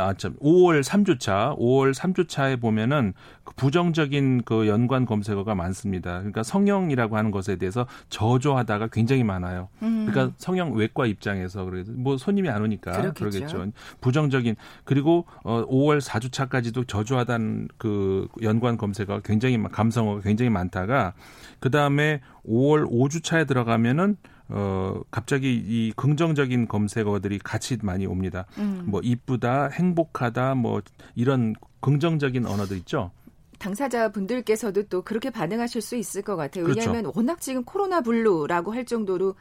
아, 0.00 0.14
참, 0.14 0.34
5월 0.40 0.82
3주차, 0.82 1.58
5월 1.58 1.94
3주차에 1.94 2.60
보면은 2.60 3.12
그 3.44 3.54
부정적인 3.54 4.42
그 4.44 4.68
연관 4.68 5.04
검색어가 5.04 5.54
많습니다. 5.54 6.18
그러니까 6.18 6.42
성형이라고 6.42 7.16
하는 7.16 7.30
것에 7.30 7.56
대해서 7.56 7.86
저조하다가 8.08 8.88
굉장히 8.88 9.24
많아요. 9.24 9.68
음. 9.82 10.06
그러니까 10.06 10.34
성형 10.38 10.74
외과 10.74 11.06
입장에서 11.06 11.64
그래서 11.64 11.92
뭐 11.94 12.16
손님이 12.16 12.48
안 12.48 12.62
오니까 12.62 12.92
그렇겠죠. 12.92 13.30
그러겠죠. 13.30 13.72
부정적인 14.00 14.56
그리고 14.84 15.26
어 15.44 15.66
5월 15.66 16.00
4주차까지도 16.00 16.86
저조하다는 16.86 17.68
그 17.78 18.28
연관 18.42 18.76
검색어가 18.76 19.20
굉장히 19.24 19.60
감성어가 19.62 20.20
굉장히 20.20 20.50
많다가 20.50 21.14
그다음에 21.60 22.20
5월 22.46 22.88
5주차에 22.90 23.46
들어가면은 23.46 24.16
어, 24.54 25.00
갑자기 25.10 25.54
이 25.54 25.92
긍정적인 25.96 26.68
검색어들이 26.68 27.38
같이 27.38 27.78
많이 27.82 28.04
옵니다. 28.06 28.44
음. 28.58 28.84
뭐, 28.86 29.00
이쁘다, 29.02 29.68
행복하다, 29.68 30.56
뭐, 30.56 30.82
이런 31.14 31.54
긍정적인 31.80 32.46
언어도 32.46 32.76
있죠. 32.76 33.10
당사자 33.58 34.10
분들께서도 34.10 34.84
또 34.84 35.02
그렇게 35.02 35.30
반응하실 35.30 35.80
수 35.80 35.96
있을 35.96 36.22
것 36.22 36.36
같아요. 36.36 36.64
그렇죠. 36.64 36.80
왜냐하면 36.80 37.02
그렇죠. 37.04 37.18
워낙 37.18 37.40
지금 37.40 37.64
코로나 37.64 38.00
블루라고 38.00 38.74
할 38.74 38.84
정도로 38.84 39.36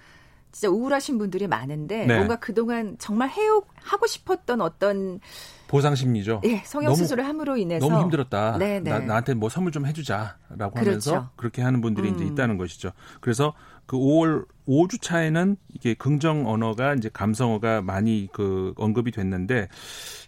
진짜 0.52 0.70
우울하신 0.70 1.18
분들이 1.18 1.48
많은데 1.48 2.06
네. 2.06 2.16
뭔가 2.16 2.36
그동안 2.36 2.98
정말 3.00 3.30
해요 3.30 3.64
하고 3.82 4.06
싶었던 4.06 4.62
어떤 4.62 5.20
보상 5.68 5.96
심리죠. 5.96 6.42
예, 6.44 6.58
성형 6.66 6.96
수술을 6.96 7.26
함으로 7.26 7.56
인해서 7.56 7.88
너무 7.88 8.02
힘들었다. 8.04 8.58
네, 8.58 8.82
네. 8.82 8.92
나, 8.92 9.00
나한테 9.00 9.34
뭐 9.34 9.48
선물 9.48 9.72
좀 9.72 9.86
해주자라고 9.86 10.74
그렇죠. 10.74 11.12
하면서 11.12 11.30
그렇게 11.38 11.62
하는 11.62 11.82
분들이 11.82 12.10
음. 12.10 12.16
이제 12.16 12.26
있다는 12.26 12.58
것이죠. 12.58 12.92
그래서 13.22 13.54
그 13.92 13.98
5월 13.98 14.46
5주 14.70 15.02
차에는 15.02 15.58
이게 15.68 15.94
긍정 15.96 16.48
언어가 16.48 16.94
이제 16.94 17.10
감성어가 17.12 17.82
많이 17.82 18.30
그 18.32 18.74
언급이 18.78 19.12
됐는데 19.12 19.68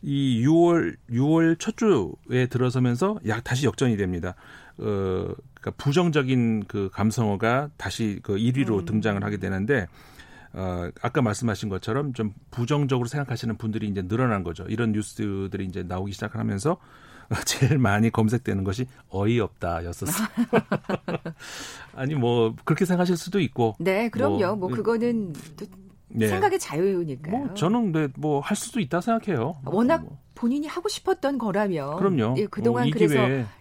이 0.01 0.45
6월 0.45 0.97
6월 1.09 1.57
첫 1.57 1.77
주에 1.77 2.47
들어서면서 2.47 3.19
약 3.25 3.45
다시 3.45 3.65
역전이 3.65 3.95
됩니다. 3.95 4.35
어 4.79 4.83
그러니까 4.83 5.71
부정적인 5.77 6.65
그 6.67 6.89
감성어가 6.91 7.69
다시 7.77 8.19
그 8.21 8.35
1위로 8.35 8.79
음. 8.79 8.85
등장을 8.85 9.23
하게 9.23 9.37
되는데 9.37 9.87
어, 10.51 10.89
아까 11.01 11.21
말씀하신 11.21 11.69
것처럼 11.69 12.11
좀 12.11 12.33
부정적으로 12.51 13.07
생각하시는 13.07 13.55
분들이 13.57 13.87
이제 13.87 14.01
늘어난 14.01 14.43
거죠. 14.43 14.65
이런 14.67 14.91
뉴스들이 14.91 15.63
이제 15.63 15.83
나오기 15.83 16.11
시작하면서 16.11 16.77
제일 17.45 17.77
많이 17.77 18.09
검색되는 18.09 18.63
것이 18.63 18.87
어이없다였었어요. 19.09 20.27
아니 21.95 22.15
뭐 22.15 22.55
그렇게 22.65 22.85
생각하실 22.85 23.17
수도 23.17 23.39
있고. 23.39 23.75
네, 23.79 24.09
그럼요. 24.09 24.37
뭐, 24.37 24.55
뭐 24.55 24.69
그거는 24.69 25.33
네. 26.09 26.27
생각의 26.27 26.59
자유니까요. 26.59 27.37
뭐 27.37 27.53
저는 27.53 27.91
네, 27.91 28.07
뭐할 28.15 28.55
수도 28.55 28.79
있다 28.79 29.01
생각해요. 29.01 29.57
워낙 29.65 30.03
뭐. 30.03 30.22
본인이 30.35 30.67
하고 30.67 30.89
싶었던 30.89 31.37
거라면 31.37 31.97
그럼요. 31.97 32.35
예, 32.37 32.45
그동안 32.47 32.85
뭐 32.85 32.93
그래서 32.93 33.15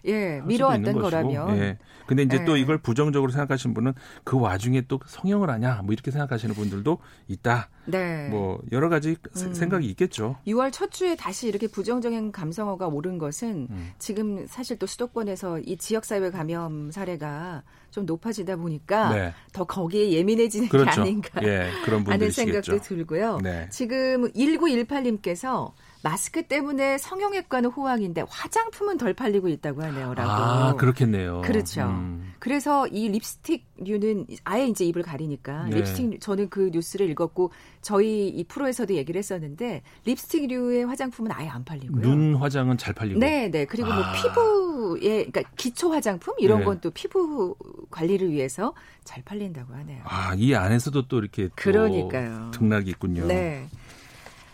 예, 0.05 0.41
미뤄왔던 0.45 0.93
거라면 0.99 1.57
예. 1.57 1.77
근데 2.05 2.23
이제 2.23 2.39
예. 2.41 2.45
또 2.45 2.57
이걸 2.57 2.77
부정적으로 2.77 3.31
생각하시는 3.31 3.73
분은 3.73 3.93
그 4.23 4.39
와중에 4.39 4.81
또 4.87 4.99
성형을 5.05 5.49
하냐 5.49 5.81
뭐 5.83 5.93
이렇게 5.93 6.11
생각하시는 6.11 6.53
분들도 6.55 6.97
있다. 7.27 7.69
네. 7.85 8.27
뭐 8.29 8.61
여러 8.71 8.89
가지 8.89 9.15
음. 9.35 9.53
생각이 9.53 9.87
있겠죠. 9.87 10.37
6월 10.47 10.71
첫 10.71 10.91
주에 10.91 11.15
다시 11.15 11.47
이렇게 11.47 11.67
부정적인 11.67 12.31
감성어가 12.31 12.87
오른 12.87 13.17
것은 13.17 13.67
음. 13.69 13.91
지금 13.99 14.45
사실 14.47 14.77
또 14.77 14.85
수도권에서 14.85 15.59
이 15.59 15.77
지역 15.77 16.05
사회 16.05 16.29
감염 16.29 16.91
사례가 16.91 17.63
좀 17.91 18.05
높아지다 18.05 18.55
보니까 18.55 19.13
네. 19.13 19.33
더 19.51 19.65
거기에 19.65 20.11
예민해지는 20.11 20.69
그렇죠. 20.69 20.95
게 20.95 21.01
아닌가 21.01 21.41
예, 21.43 21.69
그런 21.85 22.05
하는 22.07 22.31
생각도 22.31 22.79
들고요. 22.79 23.39
네. 23.43 23.67
지금 23.69 24.31
1918님께서 24.31 25.71
마스크 26.03 26.43
때문에 26.43 26.97
성형외과는 26.97 27.69
호황인데 27.69 28.25
화장품은 28.27 28.97
덜 28.97 29.13
팔리고 29.13 29.47
있다고 29.47 29.81
하네요. 29.83 30.13
라고. 30.13 30.29
아, 30.29 30.75
그렇겠네요. 30.75 31.41
그렇죠. 31.45 31.83
음. 31.83 32.33
그래서 32.39 32.85
이 32.87 33.07
립스틱류는 33.07 34.27
아예 34.43 34.67
이제 34.67 34.83
입을 34.83 35.01
가리니까 35.01 35.69
네. 35.69 35.77
립스틱 35.77 36.19
저는 36.19 36.49
그 36.49 36.71
뉴스를 36.73 37.09
읽었고 37.11 37.51
저희 37.81 38.27
이 38.27 38.43
프로에서도 38.43 38.93
얘기를 38.95 39.17
했었는데 39.17 39.81
립스틱류의 40.05 40.85
화장품은 40.85 41.31
아예 41.31 41.47
안 41.47 41.63
팔리고요. 41.63 42.01
눈 42.01 42.35
화장은 42.35 42.77
잘 42.77 42.93
팔리고. 42.93 43.21
네, 43.21 43.49
네. 43.49 43.63
그리고 43.63 43.87
뭐 43.87 44.03
아. 44.03 44.03
뭐 44.03 44.11
피부에 44.11 45.25
그러니까 45.25 45.43
기초 45.55 45.93
화장품 45.93 46.33
이런 46.37 46.59
네. 46.59 46.65
건 46.65 46.80
또 46.80 46.91
피부 46.91 47.55
관리를 47.89 48.29
위해서 48.29 48.73
잘 49.05 49.23
팔린다고 49.23 49.73
하네요. 49.73 50.01
아, 50.03 50.33
이 50.35 50.53
안에서도 50.53 51.07
또 51.07 51.19
이렇게 51.19 51.47
또 51.47 51.53
그러니까요. 51.55 52.51
등락이 52.51 52.89
있군요. 52.89 53.25
네. 53.25 53.69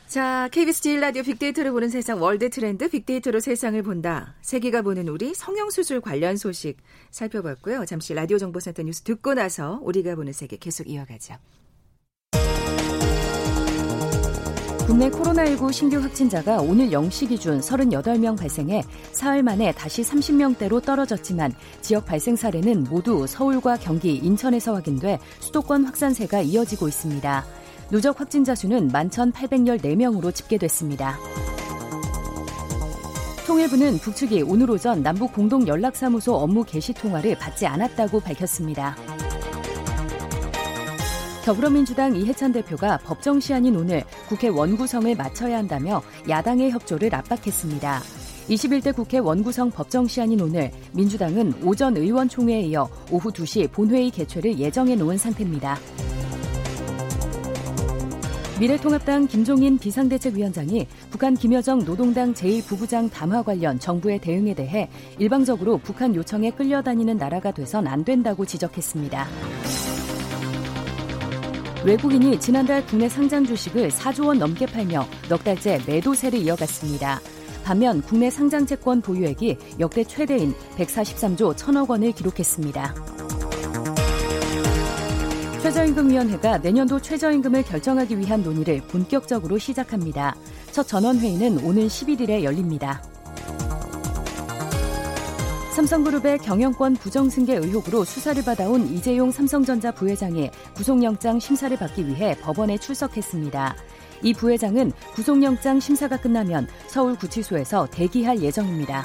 자, 0.09 0.49
KBS 0.51 0.81
제일 0.81 1.01
라디오 1.01 1.21
빅데이터를 1.21 1.71
보는 1.71 1.89
세상 1.89 2.19
월드 2.19 2.49
트렌드 2.49 2.89
빅데이터로 2.89 3.39
세상을 3.39 3.79
본다. 3.83 4.33
세계가 4.41 4.81
보는 4.81 5.07
우리 5.07 5.35
성형 5.35 5.69
수술 5.69 6.01
관련 6.01 6.35
소식 6.35 6.77
살펴봤고요. 7.11 7.85
잠시 7.85 8.15
라디오 8.15 8.39
정보센터 8.39 8.81
뉴스 8.81 9.03
듣고 9.03 9.35
나서 9.35 9.79
우리가 9.83 10.15
보는 10.15 10.33
세계 10.33 10.57
계속 10.57 10.89
이어가죠. 10.89 11.35
국내 14.87 15.11
코로나19 15.11 15.71
신규 15.71 15.97
확진자가 15.99 16.57
오늘 16.57 16.89
0시 16.89 17.29
기준 17.29 17.59
38명 17.59 18.35
발생해 18.35 18.81
사흘 19.11 19.43
만에 19.43 19.71
다시 19.73 20.01
30명대로 20.01 20.83
떨어졌지만 20.83 21.53
지역 21.81 22.07
발생 22.07 22.35
사례는 22.35 22.85
모두 22.85 23.27
서울과 23.27 23.77
경기, 23.77 24.15
인천에서 24.15 24.73
확인돼 24.73 25.19
수도권 25.41 25.85
확산세가 25.85 26.41
이어지고 26.41 26.87
있습니다. 26.87 27.58
누적 27.91 28.19
확진자 28.19 28.53
수는 28.53 28.89
11,814명으로 28.89 30.33
집계됐습니다. 30.33 31.17
통일부는 33.47 33.97
북측이 33.97 34.43
오늘 34.43 34.69
오전 34.69 35.01
남북 35.01 35.33
공동 35.33 35.67
연락사무소 35.67 36.35
업무 36.35 36.63
개시 36.63 36.93
통화를 36.93 37.35
받지 37.39 37.65
않았다고 37.65 38.19
밝혔습니다. 38.19 38.95
더불어민주당 41.43 42.15
이해찬 42.15 42.51
대표가 42.51 42.99
법정 42.99 43.39
시한인 43.39 43.75
오늘 43.75 44.03
국회 44.27 44.49
원구성을 44.49 45.15
마쳐야 45.15 45.57
한다며 45.57 46.03
야당의 46.27 46.69
협조를 46.69 47.15
압박했습니다. 47.15 48.01
21대 48.49 48.95
국회 48.95 49.17
원구성 49.17 49.71
법정 49.71 50.07
시한인 50.07 50.41
오늘 50.41 50.71
민주당은 50.91 51.63
오전 51.63 51.97
의원총회에 51.97 52.61
이어 52.61 52.87
오후 53.09 53.31
2시 53.31 53.71
본회의 53.71 54.11
개최를 54.11 54.59
예정해 54.59 54.95
놓은 54.95 55.17
상태입니다. 55.17 55.79
미래통합당 58.59 59.27
김종인 59.27 59.77
비상대책위원장이 59.77 60.85
북한 61.09 61.33
김여정 61.33 61.85
노동당 61.85 62.33
제1부부장 62.33 63.09
담화 63.09 63.41
관련 63.41 63.79
정부의 63.79 64.19
대응에 64.19 64.53
대해 64.53 64.89
일방적으로 65.17 65.77
북한 65.77 66.13
요청에 66.13 66.51
끌려다니는 66.51 67.15
나라가 67.15 67.51
돼선 67.51 67.87
안 67.87 68.03
된다고 68.03 68.45
지적했습니다. 68.45 69.27
외국인이 71.85 72.37
지난달 72.41 72.85
국내 72.85 73.07
상장 73.07 73.45
주식을 73.45 73.91
4조 73.91 74.27
원 74.27 74.39
넘게 74.39 74.65
팔며 74.65 75.07
넉 75.29 75.41
달째 75.45 75.79
매도세를 75.87 76.39
이어갔습니다. 76.39 77.21
반면 77.63 78.01
국내 78.01 78.29
상장 78.29 78.65
채권 78.65 79.01
보유액이 79.01 79.57
역대 79.79 80.03
최대인 80.03 80.53
143조 80.75 81.55
1천억 81.55 81.89
원을 81.89 82.11
기록했습니다. 82.11 83.18
최저임금위원회가 85.61 86.59
내년도 86.59 87.01
최저임금을 87.01 87.63
결정하기 87.63 88.17
위한 88.17 88.41
논의를 88.41 88.81
본격적으로 88.87 89.57
시작합니다. 89.57 90.35
첫 90.71 90.87
전원회의는 90.87 91.65
오는 91.65 91.87
11일에 91.87 92.43
열립니다. 92.43 93.01
삼성그룹의 95.75 96.39
경영권 96.39 96.95
부정승계 96.95 97.55
의혹으로 97.55 98.05
수사를 98.05 98.41
받아온 98.43 98.87
이재용 98.87 99.31
삼성전자 99.31 99.91
부회장이 99.91 100.49
구속영장 100.75 101.39
심사를 101.39 101.75
받기 101.75 102.07
위해 102.07 102.37
법원에 102.41 102.77
출석했습니다. 102.77 103.75
이 104.23 104.33
부회장은 104.33 104.91
구속영장 105.13 105.79
심사가 105.79 106.17
끝나면 106.17 106.67
서울구치소에서 106.87 107.87
대기할 107.91 108.41
예정입니다. 108.41 109.03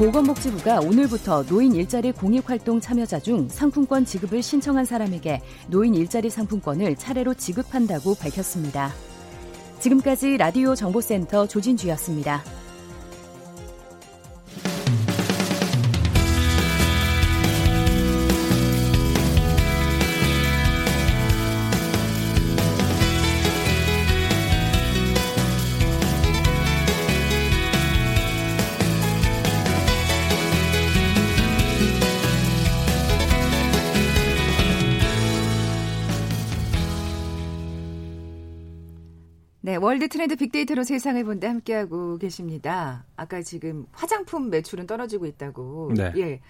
보건복지부가 0.00 0.80
오늘부터 0.80 1.44
노인 1.44 1.74
일자리 1.74 2.10
공익활동 2.10 2.80
참여자 2.80 3.20
중 3.20 3.46
상품권 3.50 4.06
지급을 4.06 4.42
신청한 4.42 4.86
사람에게 4.86 5.42
노인 5.68 5.94
일자리 5.94 6.30
상품권을 6.30 6.96
차례로 6.96 7.34
지급한다고 7.34 8.14
밝혔습니다. 8.14 8.94
지금까지 9.78 10.38
라디오 10.38 10.74
정보센터 10.74 11.46
조진주였습니다. 11.46 12.42
월드 40.00 40.08
트렌드 40.14 40.34
빅데이터로 40.34 40.82
세상을 40.82 41.22
본다 41.24 41.50
함께하고 41.50 42.16
계십니다. 42.16 43.04
아까 43.16 43.42
지금 43.42 43.84
화장품 43.92 44.48
매출은 44.48 44.86
떨어지고 44.86 45.26
있다고. 45.26 45.92
네. 45.94 46.10
예. 46.16 46.40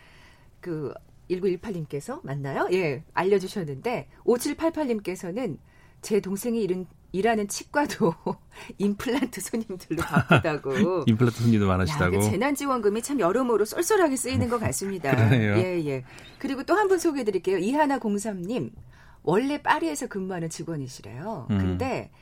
그 0.60 0.94
1918님께서 1.28 2.24
맞나요? 2.24 2.68
예. 2.70 3.02
알려 3.12 3.40
주셨는데 3.40 4.06
5788님께서는 4.24 5.58
제 6.00 6.20
동생이 6.20 6.62
일은 6.62 6.86
일하는 7.10 7.48
치과도 7.48 8.14
임플란트 8.78 9.40
손님들로 9.40 10.00
바쁘다고. 10.00 11.02
임플란트 11.10 11.42
손님도 11.42 11.66
많으시다고. 11.66 12.16
야, 12.18 12.20
재난지원금이 12.20 13.02
참 13.02 13.18
여러모로 13.18 13.64
쏠쏠하게 13.64 14.14
쓰이는 14.14 14.48
것 14.48 14.60
같습니다. 14.60 15.10
그러네요. 15.16 15.56
예, 15.56 15.84
예. 15.86 16.04
그리고 16.38 16.62
또 16.62 16.76
한 16.76 16.86
분 16.86 17.00
소개해 17.00 17.24
드릴게요. 17.24 17.58
이하나03님. 17.58 18.70
원래 19.24 19.60
파리에서 19.60 20.06
근무하는 20.06 20.48
직원이시래요. 20.50 21.48
음. 21.50 21.58
근데 21.58 22.12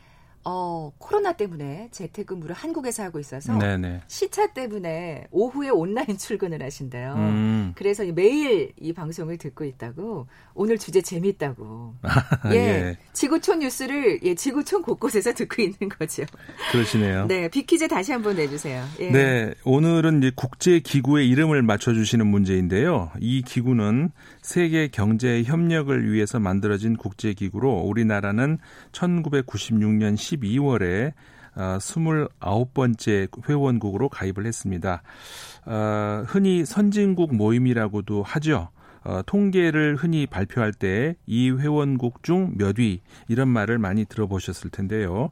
어, 0.50 0.92
코로나 0.96 1.34
때문에 1.34 1.88
재택근무를 1.90 2.54
한국에서 2.54 3.02
하고 3.02 3.18
있어서 3.18 3.58
네네. 3.58 4.00
시차 4.06 4.46
때문에 4.54 5.26
오후에 5.30 5.68
온라인 5.68 6.06
출근을 6.16 6.62
하신대요. 6.62 7.14
음. 7.16 7.72
그래서 7.76 8.02
매일 8.06 8.72
이 8.80 8.94
방송을 8.94 9.36
듣고 9.36 9.64
있다고 9.64 10.26
오늘 10.54 10.78
주제 10.78 11.02
재밌다고. 11.02 11.96
예. 12.52 12.56
예. 12.56 12.98
지구촌 13.12 13.58
뉴스를 13.58 14.20
예, 14.22 14.34
지구촌 14.34 14.80
곳곳에서 14.80 15.34
듣고 15.38 15.60
있는 15.60 15.90
거죠. 15.90 16.24
그러시네요. 16.72 17.26
네, 17.26 17.48
비키즈 17.48 17.86
다시 17.86 18.12
한번 18.12 18.36
내주세요. 18.36 18.82
예. 19.00 19.10
네, 19.10 19.54
오늘은 19.64 20.18
이제 20.18 20.32
국제 20.34 20.80
기구의 20.80 21.28
이름을 21.28 21.60
맞춰주시는 21.62 22.26
문제인데요. 22.26 23.10
이 23.20 23.42
기구는 23.42 24.12
세계 24.48 24.88
경제 24.88 25.42
협력을 25.42 26.10
위해서 26.10 26.40
만들어진 26.40 26.96
국제 26.96 27.34
기구로 27.34 27.80
우리나라는 27.80 28.56
1996년 28.92 30.14
12월에 30.14 31.12
어, 31.54 31.76
29번째 31.78 33.28
회원국으로 33.46 34.08
가입을 34.08 34.46
했습니다. 34.46 35.02
어, 35.66 36.24
흔히 36.26 36.64
선진국 36.64 37.34
모임이라고도 37.34 38.22
하죠. 38.22 38.70
어, 39.04 39.20
통계를 39.26 39.96
흔히 39.96 40.26
발표할 40.26 40.72
때 40.72 41.14
이 41.26 41.50
회원국 41.50 42.22
중 42.22 42.54
몇 42.56 42.78
위 42.78 43.02
이런 43.28 43.48
말을 43.48 43.76
많이 43.76 44.06
들어보셨을 44.06 44.70
텐데요. 44.70 45.30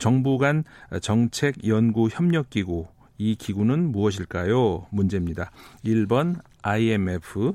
정부 0.00 0.38
간 0.38 0.64
정책 1.00 1.68
연구 1.68 2.08
협력 2.10 2.50
기구 2.50 2.88
이 3.16 3.36
기구는 3.36 3.92
무엇일까요? 3.92 4.86
문제입니다. 4.90 5.52
1번 5.84 6.40
IMF, 6.62 7.54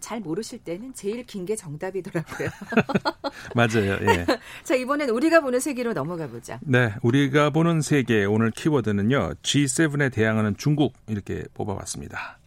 잘 0.00 0.20
모르실 0.20 0.58
때는 0.60 0.94
제일 0.94 1.24
긴 1.26 1.44
게 1.46 1.54
정답이더라고요. 1.56 2.48
맞아요. 3.54 3.98
예. 4.02 4.26
자, 4.64 4.74
이번엔 4.74 5.10
우리가 5.10 5.40
보는 5.40 5.60
세계로 5.60 5.92
넘어가 5.92 6.26
보자. 6.26 6.58
네, 6.62 6.92
우리가 7.02 7.50
보는 7.50 7.80
세계 7.80 8.24
오늘 8.24 8.50
키워드는요. 8.50 9.34
G7에 9.42 10.12
대항하는 10.12 10.56
중국 10.56 10.94
이렇게 11.08 11.44
뽑아봤습니다. 11.54 12.39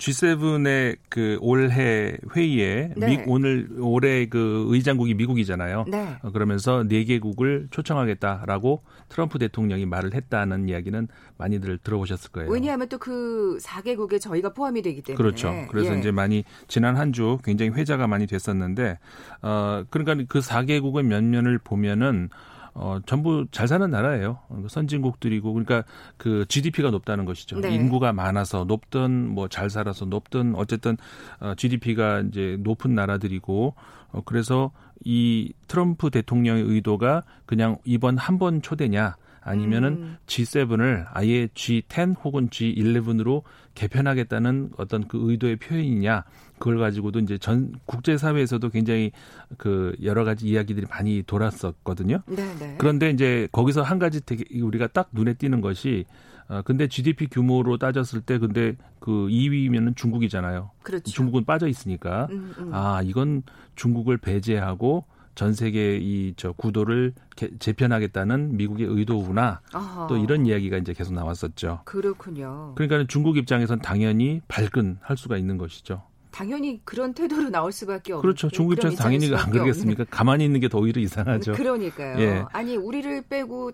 G7의 0.00 0.96
그 1.10 1.36
올해 1.42 2.16
회의에 2.34 2.90
네. 2.96 3.06
미, 3.18 3.22
오늘 3.26 3.68
올해 3.78 4.26
그 4.26 4.64
의장국이 4.70 5.12
미국이잖아요. 5.12 5.84
네. 5.88 6.16
어, 6.22 6.30
그러면서 6.32 6.84
네 6.88 7.04
개국을 7.04 7.68
초청하겠다라고 7.70 8.82
트럼프 9.10 9.38
대통령이 9.38 9.84
말을 9.84 10.14
했다는 10.14 10.68
이야기는 10.70 11.08
많이들 11.36 11.78
들어보셨을 11.78 12.30
거예요. 12.32 12.50
왜냐하면 12.50 12.88
또 12.88 12.98
그 13.00 13.58
4개국에 13.62 14.20
저희가 14.20 14.52
포함이 14.52 14.82
되기 14.82 15.02
때문에. 15.02 15.16
그렇죠. 15.16 15.54
그래서 15.70 15.94
예. 15.94 15.98
이제 15.98 16.10
많이 16.10 16.44
지난 16.68 16.96
한 16.96 17.10
주 17.10 17.38
굉장히 17.42 17.72
회자가 17.72 18.06
많이 18.06 18.28
됐었는데 18.28 18.98
어 19.42 19.82
그러니까 19.90 20.24
그 20.28 20.38
4개국의 20.38 21.02
면면을 21.02 21.58
보면은 21.58 22.28
어 22.74 22.98
전부 23.06 23.46
잘 23.50 23.66
사는 23.68 23.90
나라예요. 23.90 24.38
어, 24.48 24.64
선진국들이고 24.68 25.52
그러니까 25.52 25.84
그 26.16 26.44
GDP가 26.48 26.90
높다는 26.90 27.24
것이죠. 27.24 27.60
네. 27.60 27.74
인구가 27.74 28.12
많아서 28.12 28.64
높든 28.64 29.28
뭐 29.28 29.48
잘 29.48 29.70
살아서 29.70 30.04
높든 30.04 30.54
어쨌든 30.54 30.96
어 31.40 31.54
GDP가 31.56 32.20
이제 32.20 32.56
높은 32.60 32.94
나라들이고 32.94 33.74
어 34.12 34.20
그래서 34.24 34.70
이 35.04 35.52
트럼프 35.66 36.10
대통령의 36.10 36.62
의도가 36.62 37.22
그냥 37.46 37.78
이번 37.84 38.16
한 38.18 38.38
번 38.38 38.62
초대냐 38.62 39.16
아니면은 39.42 39.92
음. 39.92 40.16
G7을 40.26 41.06
아예 41.12 41.46
G10 41.48 42.16
혹은 42.22 42.48
G11으로 42.50 43.42
개편하겠다는 43.74 44.72
어떤 44.76 45.08
그 45.08 45.18
의도의 45.30 45.56
표현이냐 45.56 46.24
그걸 46.60 46.78
가지고도 46.78 47.18
이제 47.20 47.38
전 47.38 47.72
국제 47.86 48.16
사회에서도 48.16 48.68
굉장히 48.68 49.10
그 49.56 49.96
여러 50.04 50.24
가지 50.24 50.46
이야기들이 50.46 50.86
많이 50.90 51.24
돌았었거든요. 51.26 52.22
네네. 52.26 52.54
네. 52.58 52.74
그런데 52.78 53.10
이제 53.10 53.48
거기서 53.50 53.82
한 53.82 53.98
가지 53.98 54.24
되게 54.24 54.44
우리가 54.60 54.86
딱 54.88 55.08
눈에 55.12 55.34
띄는 55.34 55.62
것이 55.62 56.04
어 56.48 56.62
근데 56.62 56.86
GDP 56.86 57.28
규모로 57.28 57.78
따졌을 57.78 58.20
때 58.20 58.38
근데 58.38 58.76
그 59.00 59.10
2위면은 59.10 59.96
중국이잖아요. 59.96 60.70
그렇죠. 60.82 61.10
중국은 61.10 61.44
빠져 61.46 61.66
있으니까 61.66 62.28
음, 62.30 62.52
음. 62.58 62.70
아 62.74 63.00
이건 63.04 63.42
중국을 63.74 64.18
배제하고 64.18 65.06
전 65.34 65.54
세계 65.54 65.96
이 65.96 66.34
저 66.36 66.52
구도를 66.52 67.14
개, 67.36 67.48
재편하겠다는 67.58 68.56
미국의 68.58 68.86
의도구나. 68.86 69.60
아하. 69.72 70.06
또 70.08 70.18
이런 70.18 70.44
이야기가 70.44 70.76
이제 70.76 70.92
계속 70.92 71.14
나왔었죠. 71.14 71.80
그렇군요. 71.86 72.74
그러니까 72.76 73.06
중국 73.08 73.38
입장에선 73.38 73.80
당연히 73.80 74.42
발끈할 74.48 75.16
수가 75.16 75.38
있는 75.38 75.56
것이죠. 75.56 76.02
당연히 76.30 76.80
그런 76.84 77.12
태도로 77.14 77.50
나올 77.50 77.72
수밖에 77.72 78.12
없는 78.12 78.22
그렇죠. 78.22 78.48
중국 78.50 78.74
입장에서 78.74 79.02
당연히 79.02 79.34
안 79.34 79.50
그러겠습니까? 79.50 80.02
없는. 80.02 80.06
가만히 80.10 80.44
있는 80.44 80.60
게 80.60 80.68
더 80.68 80.78
오히려 80.78 81.00
이상하죠. 81.00 81.52
그러니까요. 81.52 82.20
예. 82.20 82.44
아니 82.52 82.76
우리를 82.76 83.22
빼고 83.28 83.72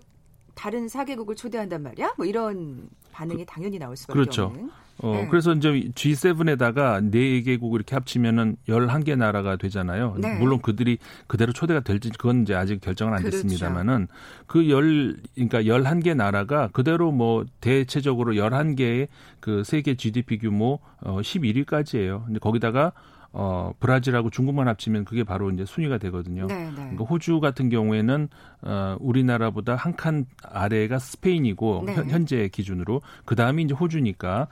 다른 0.55 0.87
사개국을 0.87 1.35
초대한단 1.35 1.83
말이야? 1.83 2.15
뭐 2.17 2.25
이런 2.25 2.89
반응이 3.11 3.45
그, 3.45 3.51
당연히 3.51 3.77
나올 3.77 3.95
수밖에 3.95 4.13
그렇죠. 4.17 4.45
없는. 4.45 4.69
어, 4.99 5.13
네. 5.13 5.27
그래서 5.29 5.53
이제 5.53 5.69
G7에다가 5.93 7.11
4개국 7.11 7.75
이렇게 7.75 7.95
합치면은 7.95 8.57
11개 8.67 9.15
나라가 9.15 9.55
되잖아요. 9.55 10.15
네. 10.19 10.37
물론 10.39 10.59
그들이 10.61 10.97
그대로 11.27 11.53
초대가 11.53 11.79
될지 11.81 12.09
그건 12.09 12.41
이제 12.41 12.55
아직 12.55 12.81
결정은 12.81 13.13
안 13.13 13.19
그렇죠. 13.19 13.37
됐습니다만은 13.43 14.07
그 14.47 14.69
열, 14.69 15.17
그러니까 15.35 15.61
11개 15.63 16.15
나라가 16.15 16.69
그대로 16.73 17.11
뭐 17.11 17.45
대체적으로 17.61 18.33
11개의 18.33 19.07
그 19.39 19.63
세계 19.63 19.95
GDP 19.95 20.39
규모 20.39 20.79
어 21.01 21.19
11위까지예요. 21.21 22.25
근데 22.25 22.39
거기다가 22.39 22.91
어, 23.33 23.71
브라질하고 23.79 24.31
중국만 24.31 24.67
합치면 24.67 25.05
그게 25.05 25.23
바로 25.23 25.51
이제 25.51 25.63
순위가 25.65 25.99
되거든요. 25.99 26.47
네, 26.47 26.65
네. 26.69 26.71
그러니까 26.75 27.03
호주 27.03 27.39
같은 27.39 27.69
경우에는 27.69 28.29
어, 28.63 28.97
우리나라보다 28.99 29.75
한 29.75 29.93
칸 29.97 30.25
아래가 30.43 30.97
스페인이고 30.97 31.83
네. 31.85 31.95
현, 31.95 32.25
재 32.25 32.47
기준으로 32.47 33.01
그 33.25 33.35
다음이 33.35 33.63
이제 33.63 33.73
호주니까 33.75 34.47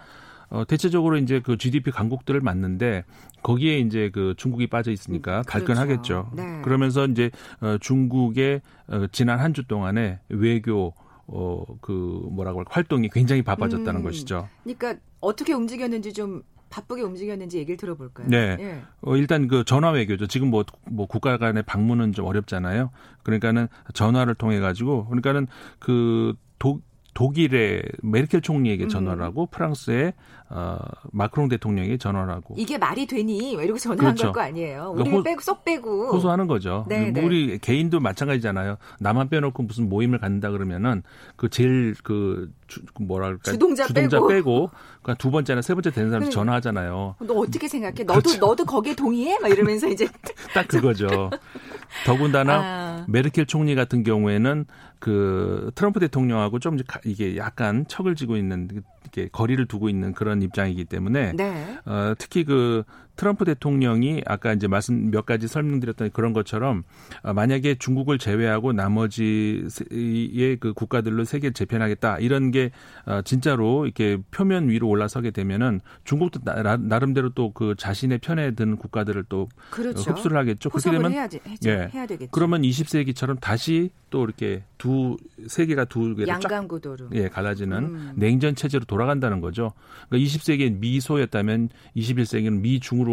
어, 0.49 0.63
대체적으로 0.65 1.17
이제 1.17 1.39
그 1.39 1.58
GDP 1.58 1.91
강국들을 1.91 2.39
맞는데 2.41 3.03
거기에 3.43 3.79
이제 3.79 4.10
그 4.13 4.34
중국이 4.38 4.67
빠져 4.67 4.91
있으니까 4.91 5.39
음, 5.39 5.43
발끈하겠죠. 5.47 6.29
그렇죠. 6.31 6.31
네. 6.36 6.62
그러면서 6.63 7.05
이제 7.05 7.31
어, 7.62 7.77
중국의 7.79 8.62
어, 8.88 9.05
지난 9.12 9.39
한 9.39 9.53
주 9.55 9.63
동안에 9.67 10.19
외교 10.29 10.93
어, 11.27 11.63
그 11.81 11.91
뭐라고 12.31 12.60
할까 12.60 12.71
활동이 12.73 13.10
굉장히 13.10 13.41
바빠졌다는 13.41 14.01
음, 14.01 14.03
것이죠. 14.03 14.49
그러니까 14.63 14.95
어떻게 15.21 15.53
움직였는지 15.53 16.12
좀 16.13 16.43
바쁘게 16.69 17.01
움직였는지 17.03 17.58
얘기를 17.58 17.77
들어볼까요? 17.77 18.27
네. 18.27 18.58
예. 18.60 18.81
어, 19.01 19.15
일단 19.15 19.47
그 19.47 19.63
전화 19.63 19.91
외교죠. 19.91 20.27
지금 20.27 20.49
뭐, 20.49 20.65
뭐 20.89 21.05
국가 21.08 21.38
간의 21.38 21.63
방문은 21.63 22.12
좀 22.12 22.25
어렵잖아요. 22.25 22.89
그러니까는 23.23 23.69
전화를 23.93 24.36
통해 24.36 24.60
가지고 24.60 25.05
그러니까는 25.05 25.47
그 25.79 26.34
독, 26.60 26.81
독일의 27.15 27.82
메르켈 28.04 28.41
총리에게 28.41 28.88
전화를 28.88 29.23
음. 29.23 29.25
하고 29.25 29.45
프랑스의 29.47 30.13
어, 30.47 30.77
마크롱 31.12 31.49
대통령에게 31.49 31.97
전화를 31.97 32.31
하고 32.31 32.53
이게 32.58 32.77
말이 32.77 33.08
되니 33.08 33.53
이러고 33.53 33.79
전화한 33.79 34.15
그렇죠. 34.15 34.31
거 34.31 34.41
아니에요. 34.41 34.91
우리 34.93 35.05
그러니까 35.05 35.29
빼고 35.29 35.41
쏙 35.41 35.65
빼고 35.65 36.13
호소하는 36.13 36.45
거죠. 36.45 36.86
네, 36.88 37.10
뭐 37.10 37.21
네. 37.21 37.25
우리 37.25 37.58
개인도 37.58 37.99
마찬가지잖아요. 37.99 38.77
나만 38.99 39.29
빼놓고 39.29 39.63
무슨 39.63 39.89
모임을 39.89 40.19
갖는다 40.19 40.51
그러면은 40.51 41.01
그 41.36 41.49
제일 41.49 41.95
그 42.03 42.51
주, 42.67 42.81
그 42.93 43.01
뭐랄까 43.01 43.51
주동자, 43.51 43.88
주동자 43.88 44.17
빼고, 44.17 44.27
빼고 44.27 44.69
그러니까 45.01 45.13
두 45.15 45.31
번째나 45.31 45.62
세 45.63 45.73
번째 45.73 45.89
되는 45.91 46.10
사람한테 46.10 46.31
전화하잖아요. 46.31 47.15
너 47.19 47.34
어떻게 47.34 47.67
생각해? 47.67 48.03
너도 48.03 48.21
그렇죠. 48.21 48.39
너도 48.39 48.65
거기에 48.65 48.95
동의해? 48.95 49.39
막 49.39 49.49
이러면서 49.49 49.88
이제 49.88 50.08
딱 50.53 50.67
그거죠. 50.67 51.31
더군다나 52.05 52.53
아. 52.55 53.05
메르켈 53.08 53.45
총리 53.45 53.73
같은 53.73 54.03
경우에는 54.03 54.65
그 54.99 55.71
트럼프 55.75 55.99
대통령하고 55.99 56.60
좀 56.60 56.77
이게 57.03 57.38
약간 57.38 57.86
척을 57.88 58.15
지고 58.15 58.38
있는 58.38 58.69
이렇게 59.03 59.29
거리를 59.31 59.63
두고 59.67 59.89
있는 59.89 60.13
그런 60.13 60.35
입장이기 60.41 60.86
때문에 60.86 61.34
네. 61.34 61.78
어, 61.86 62.13
특히 62.17 62.43
그 62.43 62.84
트럼프 63.15 63.45
대통령이 63.45 64.21
아까 64.28 64.54
이제 64.54 64.67
말씀 64.67 65.10
몇 65.10 65.25
가지 65.25 65.47
설명드렸던 65.47 66.12
그런 66.12 66.34
것처럼 66.34 66.84
어, 67.23 67.34
만약에 67.34 67.75
중국을 67.75 68.19
제외하고 68.19 68.73
나머지의 68.73 70.58
그 70.60 70.73
국가들로 70.75 71.23
세계를 71.23 71.54
재편하겠다 71.54 72.19
이런 72.19 72.51
게 72.51 72.71
어, 73.06 73.21
진짜로 73.23 73.86
이렇게 73.86 74.17
표면 74.30 74.69
위로 74.69 74.88
올라서게 74.88 75.32
되면은 75.32 75.82
중국도 76.04 76.41
나, 76.43 76.78
나름대로 76.78 77.30
또 77.30 77.56
그 77.56 77.73
자신의 77.78 78.19
편에 78.19 78.51
든 78.51 78.75
국가들을 78.75 79.25
또 79.30 79.47
그렇죠. 79.71 80.12
흡수를 80.12 80.38
하겠죠. 80.38 80.69
그렇게 80.69 80.91
되면 80.91 81.12
해야지, 81.12 81.39
해야지, 81.47 81.69
예. 81.69 81.89
해야 81.93 82.06
되겠죠. 82.06 82.32
그러면 82.32 82.62
20세기처럼 82.62 83.39
다시 83.39 83.91
또 84.10 84.23
이렇게 84.23 84.63
두 84.78 85.17
세계가 85.47 85.86
두 85.86 86.15
개로 86.15 86.28
양강 86.28 86.67
구도로 86.67 87.10
예 87.13 87.28
갈라지는 87.30 87.78
음. 87.78 88.13
냉전 88.15 88.56
체제로 88.56 88.86
돌아간다는 88.86 89.41
거죠. 89.41 89.73
그러니까 90.10 90.30
20세기엔 90.30 90.80
미소였다면 90.80 91.69
21세기는 91.95 92.60
미중으로 92.60 93.05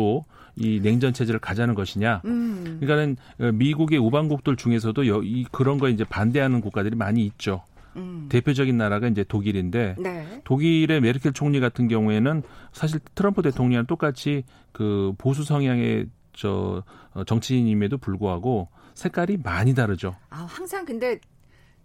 이 0.57 0.81
냉전 0.81 1.13
체제를 1.13 1.41
가자는 1.41 1.75
것이냐. 1.75 2.23
음. 2.25 2.79
그러니까는 2.81 3.17
미국의 3.59 3.99
우방국들 3.99 4.57
중에서도 4.57 5.03
이 5.25 5.47
그런 5.51 5.79
거 5.79 5.89
이제 5.89 6.05
반대하는 6.05 6.61
국가들이 6.61 6.95
많이 6.95 7.25
있죠. 7.25 7.63
음. 7.97 8.27
대표적인 8.31 8.77
나라가 8.77 9.09
이제 9.09 9.25
독일인데 9.25 9.97
네. 9.99 10.41
독일의 10.45 11.01
메르켈 11.01 11.33
총리 11.33 11.61
같은 11.61 11.89
경우에는 11.89 12.43
사실 12.73 13.01
트럼프 13.15 13.43
대통령이랑 13.43 13.87
똑같이 13.87 14.45
그 14.73 15.13
보수 15.19 15.45
성향의 15.45 16.07
저 16.33 16.83
어, 17.13 17.25
정치인임에도 17.25 17.99
불구하고 17.99 18.69
색깔이 18.95 19.39
많이 19.43 19.75
다르죠. 19.75 20.17
아, 20.31 20.47
항상 20.49 20.85
근데 20.85 21.19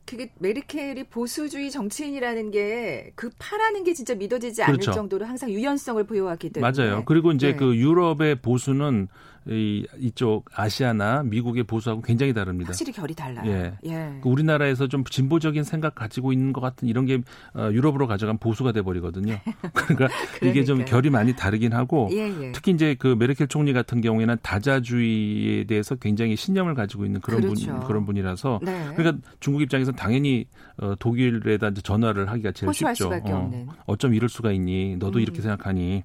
그게 0.07 0.31
메르켈이 0.39 1.03
보수주의 1.05 1.69
정치인이라는 1.69 2.51
게 2.51 3.11
그 3.15 3.29
파라는 3.39 3.83
게 3.83 3.93
진짜 3.93 4.15
믿어지지 4.15 4.63
않을 4.63 4.75
그렇죠. 4.75 4.91
정도로 4.91 5.25
항상 5.25 5.49
유연성을 5.49 6.03
보여왔기 6.05 6.51
때문에 6.51 6.71
맞아요. 6.71 7.03
그리고 7.05 7.31
이제 7.31 7.51
네. 7.51 7.55
그 7.55 7.75
유럽의 7.75 8.41
보수는 8.41 9.07
이 9.49 9.85
이쪽 9.99 10.45
아시아나 10.53 11.23
미국의 11.23 11.63
보수하고 11.63 12.01
굉장히 12.01 12.33
다릅니다. 12.33 12.69
확실히 12.69 12.91
결이 12.91 13.13
달라요. 13.13 13.49
예. 13.49 13.73
예. 13.85 14.19
그 14.21 14.29
우리나라에서 14.29 14.87
좀 14.87 15.03
진보적인 15.03 15.63
생각 15.63 15.95
가지고 15.95 16.33
있는 16.33 16.51
것 16.51 16.61
같은 16.61 16.87
이런 16.87 17.05
게 17.05 17.21
어, 17.53 17.69
유럽으로 17.71 18.07
가져간 18.07 18.39
보수가 18.39 18.73
돼 18.73 18.81
버리거든요. 18.81 19.39
그러니까 19.73 20.09
이게 20.41 20.63
좀 20.63 20.83
결이 20.83 21.09
많이 21.09 21.35
다르긴 21.35 21.73
하고 21.73 22.09
예, 22.11 22.27
예. 22.41 22.51
특히 22.51 22.71
이제 22.71 22.95
그 22.97 23.15
메르켈 23.17 23.47
총리 23.47 23.73
같은 23.73 24.01
경우에는 24.01 24.37
다자주의에 24.41 25.63
대해서 25.63 25.95
굉장히 25.95 26.35
신념을 26.35 26.75
가지고 26.75 27.05
있는 27.05 27.21
그런 27.21 27.41
그렇죠. 27.41 27.67
분 27.67 27.79
그런 27.81 28.05
분이라서 28.05 28.59
네. 28.63 28.91
그러니까 28.95 29.25
중국 29.39 29.61
입장에서 29.61 29.91
당연히 29.91 30.45
어, 30.77 30.93
독일에다 30.99 31.71
전화를 31.71 32.29
하기가 32.29 32.51
제일 32.51 32.73
쉽죠. 32.73 33.11
어, 33.11 33.67
어쩜 33.85 34.13
이럴 34.13 34.29
수가 34.29 34.51
있니? 34.51 34.97
너도 34.97 35.19
음. 35.19 35.21
이렇게 35.21 35.41
생각하니? 35.41 36.03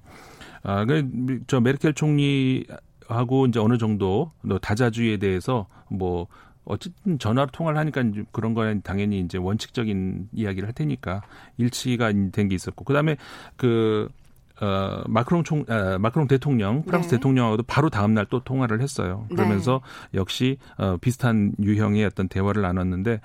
아, 0.63 0.85
그저 0.85 1.59
메르켈 1.59 1.93
총리 1.93 2.65
하고 3.07 3.45
이제 3.45 3.59
어느 3.59 3.77
정도 3.77 4.31
다자주의에 4.61 5.17
대해서 5.17 5.67
뭐 5.89 6.27
어쨌든 6.65 7.19
전화로 7.19 7.49
통화를 7.51 7.77
하니까 7.79 8.03
그런 8.31 8.53
거는 8.53 8.81
당연히 8.83 9.19
이제 9.19 9.37
원칙적인 9.37 10.29
이야기를 10.31 10.67
할 10.67 10.73
테니까 10.73 11.21
일치가 11.57 12.11
된 12.31 12.47
게 12.47 12.55
있었고 12.55 12.85
그다음에 12.85 13.17
그 13.57 14.07
어, 14.61 15.03
마크롱 15.07 15.43
총, 15.43 15.65
아, 15.67 15.97
마크롱 15.97 16.27
대통령, 16.27 16.83
프랑스 16.83 17.09
네. 17.09 17.17
대통령하고도 17.17 17.63
바로 17.63 17.89
다음날 17.89 18.27
또 18.29 18.39
통화를 18.39 18.81
했어요. 18.81 19.25
그러면서 19.29 19.81
네. 20.11 20.19
역시, 20.19 20.57
어, 20.77 20.95
비슷한 21.01 21.53
유형의 21.61 22.05
어떤 22.05 22.27
대화를 22.29 22.61
나눴는데, 22.61 23.19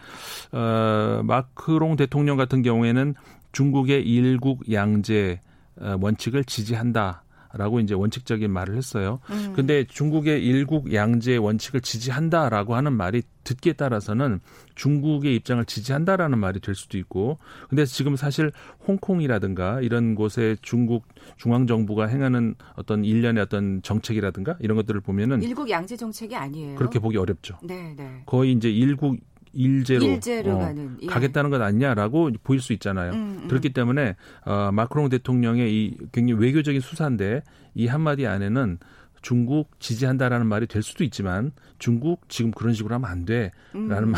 어, 0.53 1.21
마크롱 1.25 1.97
대통령 1.97 2.39
같은 2.39 2.63
경우에는 2.63 3.15
중국의 3.53 4.09
일국 4.09 4.73
양제 4.73 5.41
어, 5.81 5.97
원칙을 6.01 6.45
지지한다. 6.45 7.23
라고 7.59 7.81
이제 7.81 7.93
원칙적인 7.93 8.51
말을 8.51 8.77
했어요. 8.77 9.19
음. 9.31 9.53
근데 9.55 9.85
중국의 9.85 10.45
일국 10.45 10.95
양제 10.95 11.37
원칙을 11.37 11.81
지지한다라고 11.81 12.77
하는 12.77 12.93
말이 12.93 13.23
듣기에 13.43 13.73
따라서는 13.73 14.41
중국의 14.75 15.35
입장을 15.35 15.65
지지한다라는 15.65 16.39
말이 16.39 16.61
될 16.61 16.75
수도 16.75 16.99
있고 16.99 17.39
근데 17.69 17.85
지금 17.85 18.15
사실 18.15 18.53
홍콩이라든가 18.87 19.81
이런 19.81 20.15
곳에 20.15 20.57
중국 20.63 21.09
중앙 21.37 21.67
정부가 21.67 22.07
행하는 22.07 22.55
어떤 22.77 23.05
일련의 23.05 23.43
어떤 23.43 23.83
정책이라든가 23.83 24.57
이런 24.61 24.77
것들을 24.77 25.01
보면은 25.01 25.43
일국 25.43 25.69
양제 25.69 25.97
정책이 25.97 26.37
아니에요. 26.37 26.77
그렇게 26.77 26.99
보기 26.99 27.17
어렵죠. 27.17 27.59
네, 27.65 27.95
네. 27.97 28.23
거의 28.27 28.53
이제 28.53 28.71
일국 28.71 29.19
일제로, 29.53 30.05
일제로 30.05 30.57
어, 30.57 30.59
가는, 30.59 30.97
예. 31.03 31.07
가겠다는 31.07 31.51
것 31.51 31.61
아니냐라고 31.61 32.31
보일 32.43 32.61
수 32.61 32.73
있잖아요. 32.73 33.13
음, 33.13 33.41
음. 33.43 33.49
그렇기 33.49 33.73
때문에 33.73 34.17
어, 34.45 34.71
마크롱 34.73 35.09
대통령의 35.09 35.73
이 35.73 35.97
굉장히 36.13 36.41
외교적인 36.41 36.81
수사인데 36.81 37.43
이 37.75 37.87
한마디 37.87 38.27
안에는 38.27 38.79
중국 39.21 39.79
지지한다라는 39.81 40.47
말이 40.47 40.67
될 40.67 40.83
수도 40.83 41.05
있지만 41.05 41.53
중국 41.79 42.29
지금 42.29 42.51
그런 42.51 42.73
식으로 42.73 42.95
하면 42.95 43.11
안 43.11 43.25
돼라는 43.25 43.53
음. 43.75 44.13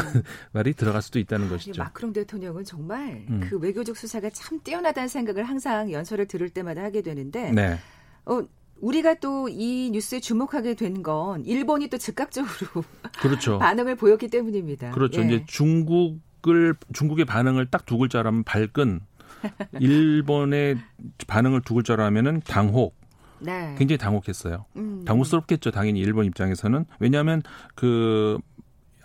말, 0.53 0.67
이 0.67 0.73
들어갈 0.75 1.03
수도 1.03 1.19
있다는 1.19 1.49
것이죠. 1.49 1.83
마크롱 1.83 2.13
대통령은 2.13 2.65
정말 2.65 3.25
음. 3.29 3.41
그 3.49 3.59
외교적 3.59 3.97
수사가 3.97 4.31
참 4.31 4.61
뛰어나다는 4.63 5.09
생각을 5.09 5.45
항상 5.45 5.91
연설을 5.91 6.27
들을 6.27 6.49
때마다 6.51 6.83
하게 6.83 7.03
되는데 7.03 7.51
네. 7.53 7.79
어, 8.27 8.43
우리가 8.81 9.15
또 9.15 9.49
이 9.49 9.91
뉴스에 9.93 10.21
주목하게 10.21 10.75
된 10.75 11.03
건 11.03 11.45
일본이 11.45 11.89
또 11.89 11.99
즉각적으로 11.99 12.85
그렇죠. 13.21 13.59
반응을 13.59 13.97
보였기 13.97 14.29
때문입니다. 14.29 14.91
그렇죠. 14.93 15.21
예. 15.23 15.27
이제 15.27 15.45
중국을 15.47 16.75
중국의 16.93 17.25
반응을 17.25 17.67
딱 17.67 17.87
두 17.87 17.99
글자로 17.99 18.29
하면 18.29 18.45
발끈, 18.45 19.01
일본의 19.81 20.79
반응을 21.27 21.63
두 21.63 21.75
글자로 21.75 22.03
하면은 22.05 22.41
당혹. 22.47 22.99
네. 23.43 23.75
굉장히 23.79 23.97
당혹했어요. 23.99 24.67
음. 24.77 25.03
당혹스럽겠죠. 25.07 25.71
당연히 25.71 26.01
일본 26.01 26.27
입장에서는 26.27 26.85
왜냐하면 26.99 27.43
그 27.75 28.39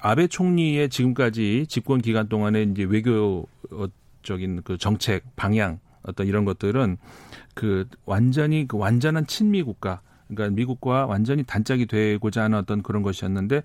아베 0.01 0.27
총리의 0.27 0.89
지금까지 0.89 1.65
집권 1.69 2.01
기간 2.01 2.27
동안에 2.27 2.63
이제 2.63 2.83
외교 2.83 3.47
적인 4.23 4.61
그 4.63 4.77
정책 4.77 5.23
방향 5.37 5.79
어떤 6.07 6.27
이런 6.27 6.45
것들은 6.45 6.97
그 7.53 7.87
완전히 8.05 8.67
그 8.67 8.77
완전한 8.77 9.27
친미 9.27 9.63
국가 9.63 10.01
그러니까 10.27 10.55
미국과 10.55 11.05
완전히 11.05 11.43
단짝이 11.43 11.85
되고자 11.85 12.43
하는 12.43 12.57
어떤 12.57 12.81
그런 12.81 13.03
것이었는데 13.03 13.63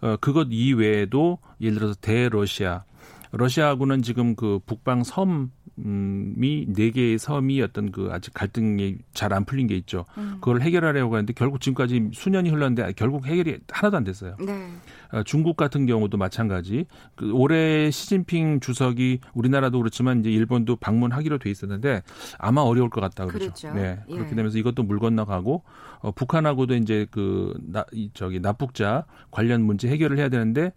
어 0.00 0.16
그것 0.20 0.48
이외에도 0.50 1.38
예를 1.60 1.78
들어서 1.78 1.94
대러시아 2.00 2.84
러시아하고는 3.32 4.02
지금 4.02 4.34
그 4.34 4.60
북방 4.66 5.04
섬 5.04 5.50
음, 5.84 6.34
이네 6.42 6.90
개의 6.90 7.18
섬이 7.18 7.62
어떤 7.62 7.92
그 7.92 8.08
아직 8.10 8.34
갈등이 8.34 8.98
잘 9.14 9.28
안 9.32 9.44
풀린 9.44 9.66
게 9.66 9.76
있죠. 9.76 10.06
음. 10.16 10.38
그걸 10.40 10.62
해결하려고 10.62 11.14
하는데 11.14 11.32
결국 11.34 11.60
지금까지 11.60 12.10
수년이 12.14 12.48
흘렀는데 12.48 12.94
결국 12.96 13.26
해결이 13.26 13.58
하나도 13.70 13.96
안 13.98 14.04
됐어요. 14.04 14.36
네. 14.40 14.68
어, 15.12 15.22
중국 15.22 15.56
같은 15.56 15.86
경우도 15.86 16.16
마찬가지. 16.16 16.86
그 17.14 17.30
올해 17.32 17.90
시진핑 17.90 18.60
주석이 18.60 19.20
우리나라도 19.34 19.78
그렇지만 19.78 20.20
이제 20.20 20.30
일본도 20.30 20.76
방문하기로 20.76 21.38
돼 21.38 21.50
있었는데 21.50 22.02
아마 22.38 22.62
어려울 22.62 22.88
것 22.90 23.00
같다 23.02 23.26
그렇죠. 23.26 23.52
그렇죠. 23.52 23.72
네. 23.74 24.00
예. 24.08 24.14
그렇게 24.14 24.34
되면서 24.34 24.58
이것도 24.58 24.82
물 24.82 24.98
건너가고 24.98 25.62
어, 26.00 26.10
북한하고도 26.12 26.74
이제 26.76 27.06
그 27.10 27.54
나, 27.62 27.84
이, 27.92 28.10
저기 28.14 28.40
납북자 28.40 29.04
관련 29.30 29.62
문제 29.62 29.88
해결을 29.88 30.18
해야 30.18 30.28
되는데 30.30 30.72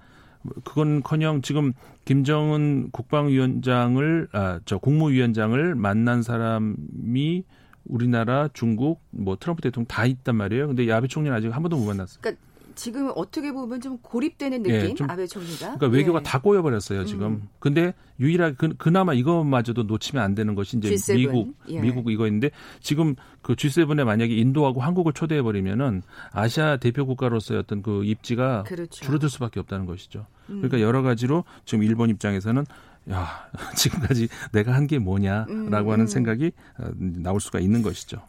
그건커녕 0.64 1.42
지금 1.42 1.74
김정은 2.06 2.90
국방위원장을 2.92 4.28
아 4.32 4.60
저 4.66 4.78
국무위원장을 4.78 5.76
만난 5.76 6.24
사람이 6.24 7.44
우리나라, 7.86 8.48
중국, 8.54 9.02
뭐 9.10 9.36
트럼프 9.40 9.62
대통령 9.62 9.88
다 9.88 10.06
있단 10.06 10.36
말이에요. 10.36 10.68
근데 10.68 10.88
야베 10.88 11.08
총리는 11.08 11.36
아직 11.36 11.50
한 11.50 11.64
번도 11.64 11.78
못 11.78 11.86
만났어요. 11.86 12.20
그러니까 12.22 12.42
지금 12.76 13.12
어떻게 13.16 13.52
보면 13.52 13.82
좀 13.82 13.98
고립되는 14.00 14.64
느낌 14.64 14.76
예, 14.76 14.94
좀, 14.94 15.10
아베 15.10 15.26
총리가. 15.26 15.78
그러니까 15.78 15.88
외교가 15.88 16.20
예. 16.20 16.24
다 16.24 16.40
꼬여버렸어요 16.40 17.06
지금. 17.06 17.28
음. 17.28 17.50
근데 17.60 17.94
유일하게 18.20 18.56
그, 18.58 18.76
그나마 18.78 19.14
이것마저도 19.14 19.84
놓치면 19.84 20.24
안 20.24 20.36
되는 20.36 20.54
것이 20.56 20.78
이제 20.78 20.94
G7. 20.94 21.16
미국, 21.16 21.56
예. 21.70 21.80
미국 21.82 22.12
이거인데 22.12 22.52
지금 22.80 23.16
그 23.42 23.56
G7에 23.56 24.04
만약에 24.04 24.36
인도하고 24.36 24.82
한국을 24.82 25.14
초대해 25.14 25.42
버리면은 25.42 26.04
아시아 26.32 26.78
대표 26.78 27.06
국가로서의 27.06 27.60
어떤 27.60 27.82
그 27.82 28.04
입지가 28.06 28.64
그렇죠. 28.64 29.04
줄어들 29.06 29.30
수밖에 29.30 29.60
없다는 29.60 29.86
것이죠. 29.86 30.28
음. 30.50 30.58
그러니까 30.62 30.82
여러 30.82 31.02
가지로 31.02 31.44
지금 31.66 31.84
일본 31.84 32.10
입장에서는 32.10 32.66
야 33.10 33.50
지금까지 33.76 34.28
내가 34.52 34.74
한 34.74 34.86
게 34.86 35.00
뭐냐라고 35.00 35.52
음, 35.52 35.94
하는 35.94 36.02
음. 36.02 36.08
생각이 36.08 36.52
어, 36.78 36.92
나올 36.98 37.40
수가 37.40 37.60
있는 37.60 37.82
것이죠. 37.82 38.22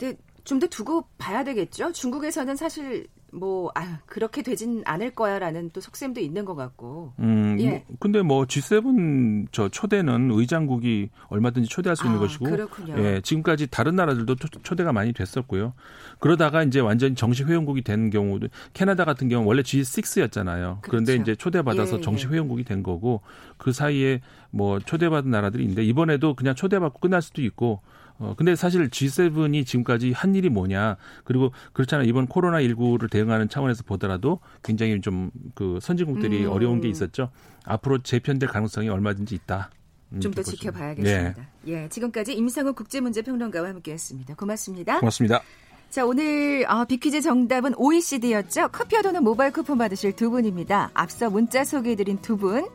좀더 0.44 0.66
두고 0.66 1.04
봐야 1.18 1.44
되겠죠. 1.44 1.92
중국에서는 1.92 2.56
사실 2.56 3.06
뭐, 3.32 3.72
아, 3.74 3.98
그렇게 4.06 4.42
되진 4.42 4.82
않을 4.84 5.14
거야 5.14 5.38
라는 5.38 5.70
또 5.72 5.80
속셈도 5.80 6.20
있는 6.20 6.44
것 6.44 6.54
같고. 6.54 7.14
음, 7.18 7.56
예. 7.60 7.70
뭐, 7.70 7.96
근데 7.98 8.20
뭐 8.22 8.44
G7 8.44 9.46
저 9.52 9.68
초대는 9.68 10.30
의장국이 10.30 11.08
얼마든지 11.28 11.68
초대할 11.68 11.96
수 11.96 12.04
있는 12.04 12.18
아, 12.18 12.20
것이고. 12.20 12.44
그렇군요. 12.44 12.94
예, 12.98 13.20
지금까지 13.22 13.68
다른 13.68 13.96
나라들도 13.96 14.36
초대가 14.62 14.92
많이 14.92 15.12
됐었고요. 15.14 15.72
그러다가 16.20 16.62
이제 16.62 16.80
완전히 16.80 17.14
정식 17.14 17.48
회원국이 17.48 17.82
된 17.82 18.10
경우도 18.10 18.48
캐나다 18.74 19.04
같은 19.04 19.28
경우 19.28 19.46
원래 19.46 19.62
G6였잖아요. 19.62 20.80
그렇죠. 20.80 20.80
그런데 20.82 21.14
이제 21.16 21.34
초대받아서 21.34 21.94
예, 21.94 21.98
예, 21.98 22.00
정식 22.02 22.30
회원국이 22.30 22.64
된 22.64 22.82
거고 22.82 23.22
그 23.56 23.72
사이에 23.72 24.20
뭐 24.50 24.78
초대받은 24.78 25.30
나라들이 25.30 25.62
있는데 25.64 25.82
이번에도 25.84 26.34
그냥 26.34 26.54
초대받고 26.54 27.00
끝날 27.00 27.22
수도 27.22 27.42
있고 27.42 27.80
어, 28.18 28.34
근데 28.36 28.54
사실 28.54 28.88
G7이 28.88 29.66
지금까지 29.66 30.12
한 30.12 30.34
일이 30.34 30.48
뭐냐. 30.48 30.96
그리고 31.24 31.52
그렇잖아요. 31.72 32.08
이번 32.08 32.28
코로나19를 32.28 33.10
대응하는 33.10 33.48
차원에서 33.48 33.82
보더라도 33.84 34.40
굉장히 34.62 35.00
좀 35.00 35.30
그 35.54 35.78
선진국들이 35.80 36.46
음. 36.46 36.50
어려운 36.50 36.80
게 36.80 36.88
있었죠. 36.88 37.30
앞으로 37.64 37.98
재편될 38.02 38.48
가능성이 38.48 38.88
얼마든지 38.88 39.34
있다. 39.34 39.70
음, 40.12 40.20
좀더 40.20 40.42
지켜봐야겠습니다. 40.42 41.42
예. 41.68 41.72
예. 41.72 41.88
지금까지 41.88 42.34
임상욱 42.34 42.76
국제문제평론가와 42.76 43.68
함께했습니다. 43.68 44.34
고맙습니다. 44.34 45.00
고맙습니다. 45.00 45.42
자, 45.90 46.06
오늘 46.06 46.64
어, 46.68 46.84
비퀴즈 46.84 47.20
정답은 47.20 47.74
OECD였죠. 47.76 48.68
커피와 48.68 49.02
도는 49.02 49.22
모바일 49.22 49.52
쿠폰 49.52 49.78
받으실 49.78 50.12
두 50.14 50.30
분입니다. 50.30 50.90
앞서 50.94 51.28
문자 51.30 51.64
소개해드린 51.64 52.18
두 52.22 52.36
분. 52.36 52.66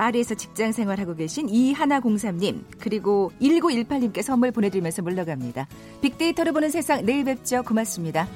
파리에서 0.00 0.34
직장 0.34 0.72
생활하고 0.72 1.14
계신 1.14 1.50
이하나공삼님 1.50 2.64
그리고 2.78 3.32
1918님께 3.42 4.22
선물 4.22 4.50
보내드리면서 4.50 5.02
물러갑니다. 5.02 5.68
빅데이터를 6.00 6.52
보는 6.52 6.70
세상 6.70 7.04
내일 7.04 7.24
뵙죠. 7.24 7.62
고맙습니다. 7.62 8.26